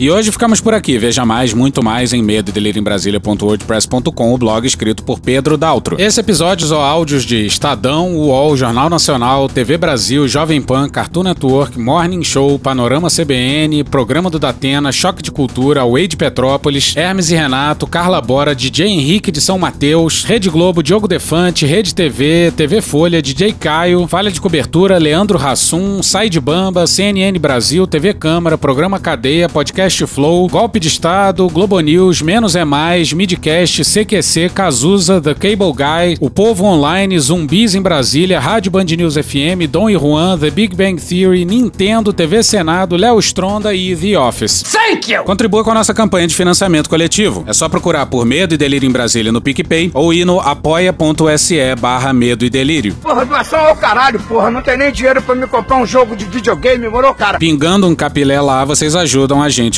[0.00, 0.96] E hoje ficamos por aqui.
[0.96, 6.00] Veja mais, muito mais em medo Brasília.wordpress.com, o blog escrito por Pedro Daltro.
[6.00, 11.76] Esse episódio ou áudios de Estadão, UOL, Jornal Nacional, TV Brasil, Jovem Pan, Cartoon Network,
[11.78, 17.86] Morning Show, Panorama CBN, Programa do Datena, Choque de Cultura, Wade Petrópolis, Hermes e Renato,
[17.86, 23.20] Carla Bora, DJ Henrique de São Mateus, Rede Globo, Diogo Defante, Rede TV, TV Folha,
[23.20, 29.00] DJ Caio, Falha de Cobertura, Leandro Rassum, Sai de Bamba, CNN Brasil, TV Câmara, Programa
[29.00, 35.18] Cadeia, Podcast Podcast Flow, Golpe de Estado, Globo News, Menos é Mais, Midcast, CQC, Cazuza,
[35.18, 39.96] The Cable Guy, O Povo Online, Zumbis em Brasília, Rádio Band News FM, Dom e
[39.96, 44.62] Juan, The Big Bang Theory, Nintendo, TV Senado, Léo Stronda e The Office.
[44.64, 45.24] Thank you!
[45.24, 47.44] Contribua com a nossa campanha de financiamento coletivo.
[47.46, 51.74] É só procurar por Medo e Delírio em Brasília no PicPay ou ir no apoia.se
[51.80, 52.94] barra Medo e Delírio.
[53.00, 54.50] Porra, doação ao caralho, porra.
[54.50, 57.38] Não tem nem dinheiro pra me comprar um jogo de videogame, morou, cara?
[57.38, 59.77] Pingando um capilé lá, vocês ajudam a gente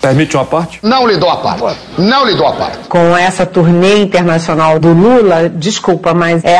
[0.00, 0.78] Permite uma parte?
[0.82, 1.78] Não lhe dou a parte.
[1.98, 2.88] Não lhe dou a parte.
[2.88, 6.58] Com essa turnê internacional do Lula, desculpa, mas é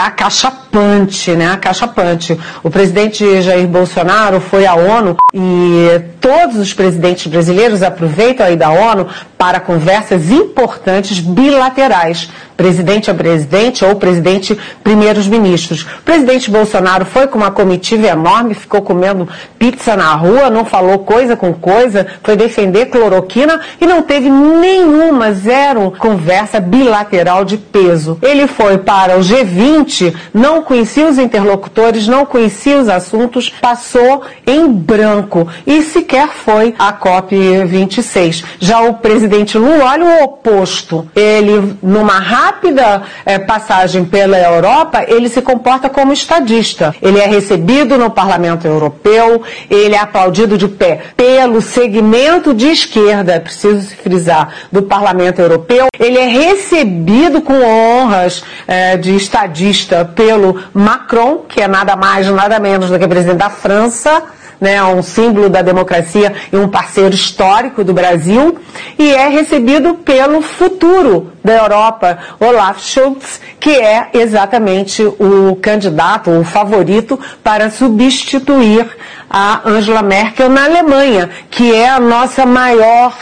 [0.75, 1.53] acachapante, né?
[1.53, 2.39] Acachapante.
[2.62, 8.70] O presidente Jair Bolsonaro foi à ONU e todos os presidentes brasileiros aproveitam aí da
[8.70, 9.07] ONU
[9.39, 15.83] para conversas importantes bilaterais presidente a presidente ou presidente primeiros ministros.
[15.83, 21.01] O presidente Bolsonaro foi com uma comitiva enorme, ficou comendo pizza na rua, não falou
[21.01, 28.18] coisa com coisa, foi defender cloroquina e não teve nenhuma, zero conversa bilateral de peso.
[28.22, 34.69] Ele foi para o G20, não conhecia os interlocutores, não conhecia os assuntos, passou em
[34.69, 38.45] branco e sequer foi à COP26.
[38.59, 41.09] Já o presidente Lula, olha o oposto.
[41.15, 46.95] Ele, numa rápida eh, passagem pela Europa, ele se comporta como estadista.
[47.01, 53.35] Ele é recebido no Parlamento Europeu, ele é aplaudido de pé pelo segmento de esquerda,
[53.35, 55.87] é preciso frisar, do Parlamento Europeu.
[55.99, 62.59] Ele é recebido com honras eh, de estadista pelo Macron, que é nada mais, nada
[62.59, 64.23] menos do que presidente da França
[64.61, 68.59] né, um símbolo da democracia e um parceiro histórico do Brasil,
[68.99, 76.45] e é recebido pelo futuro da Europa, Olaf Scholz, que é exatamente o candidato, o
[76.45, 78.87] favorito para substituir
[79.29, 83.15] a Angela Merkel na Alemanha, que é a nossa maior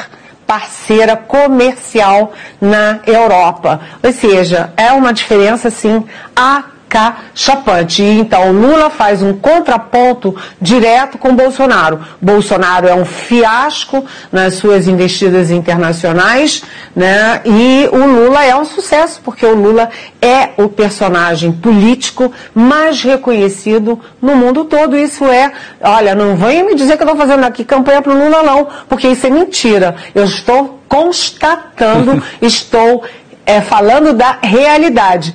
[0.46, 3.80] parceira comercial na Europa.
[4.02, 6.04] Ou seja, é uma diferença assim
[6.98, 8.02] a acachapante.
[8.02, 12.00] E então Lula faz um contraponto direto com Bolsonaro.
[12.20, 16.62] Bolsonaro é um fiasco nas suas investidas internacionais,
[16.94, 17.40] né?
[17.44, 19.88] E o Lula é um sucesso, porque o Lula
[20.20, 24.96] é o personagem político mais reconhecido no mundo todo.
[24.96, 28.18] Isso é, olha, não venha me dizer que eu estou fazendo aqui campanha para o
[28.18, 29.96] Lula, não, porque isso é mentira.
[30.14, 33.02] Eu estou constatando, estou
[33.46, 35.34] é, falando da realidade.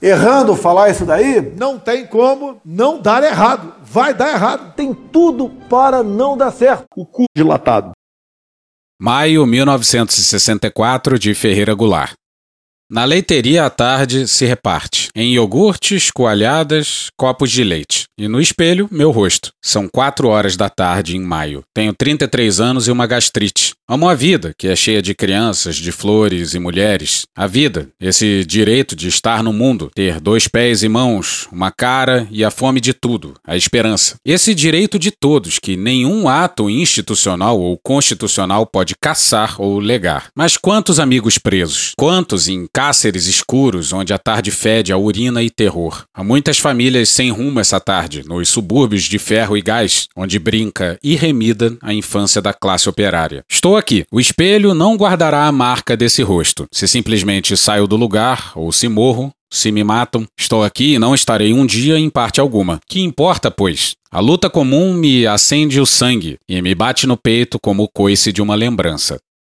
[0.00, 1.40] errando falar isso daí?
[1.56, 3.74] Não tem como não dar errado.
[3.82, 4.74] Vai dar errado.
[4.74, 6.86] Tem tudo para não dar certo.
[6.96, 7.92] O cu dilatado.
[9.00, 12.12] Maio 1964 de Ferreira Goulart.
[12.90, 18.04] Na leiteria à tarde se reparte em iogurtes, coalhadas, copos de leite.
[18.18, 19.50] E no espelho, meu rosto.
[19.62, 21.62] São quatro horas da tarde em maio.
[21.74, 23.72] Tenho 33 anos e uma gastrite.
[23.90, 27.22] Amo a vida, que é cheia de crianças, de flores e mulheres.
[27.36, 32.28] A vida, esse direito de estar no mundo, ter dois pés e mãos, uma cara
[32.30, 34.16] e a fome de tudo, a esperança.
[34.26, 40.26] Esse direito de todos que nenhum ato institucional ou constitucional pode caçar ou legar.
[40.36, 41.92] Mas quantos amigos presos?
[41.96, 46.04] Quantos em cáceres escuros onde a tarde fede a urina e terror?
[46.14, 50.96] Há muitas famílias sem rumo essa tarde, nos subúrbios de ferro e gás, onde brinca
[51.02, 53.42] irremida a infância da classe operária.
[53.50, 54.04] Estou aqui.
[54.12, 56.66] O espelho não guardará a marca desse rosto.
[56.70, 61.16] Se simplesmente saio do lugar ou se morro, se me matam, estou aqui e não
[61.16, 62.78] estarei um dia em parte alguma.
[62.86, 63.94] Que importa, pois?
[64.08, 68.32] A luta comum me acende o sangue e me bate no peito como o coice
[68.32, 69.18] de uma lembrança.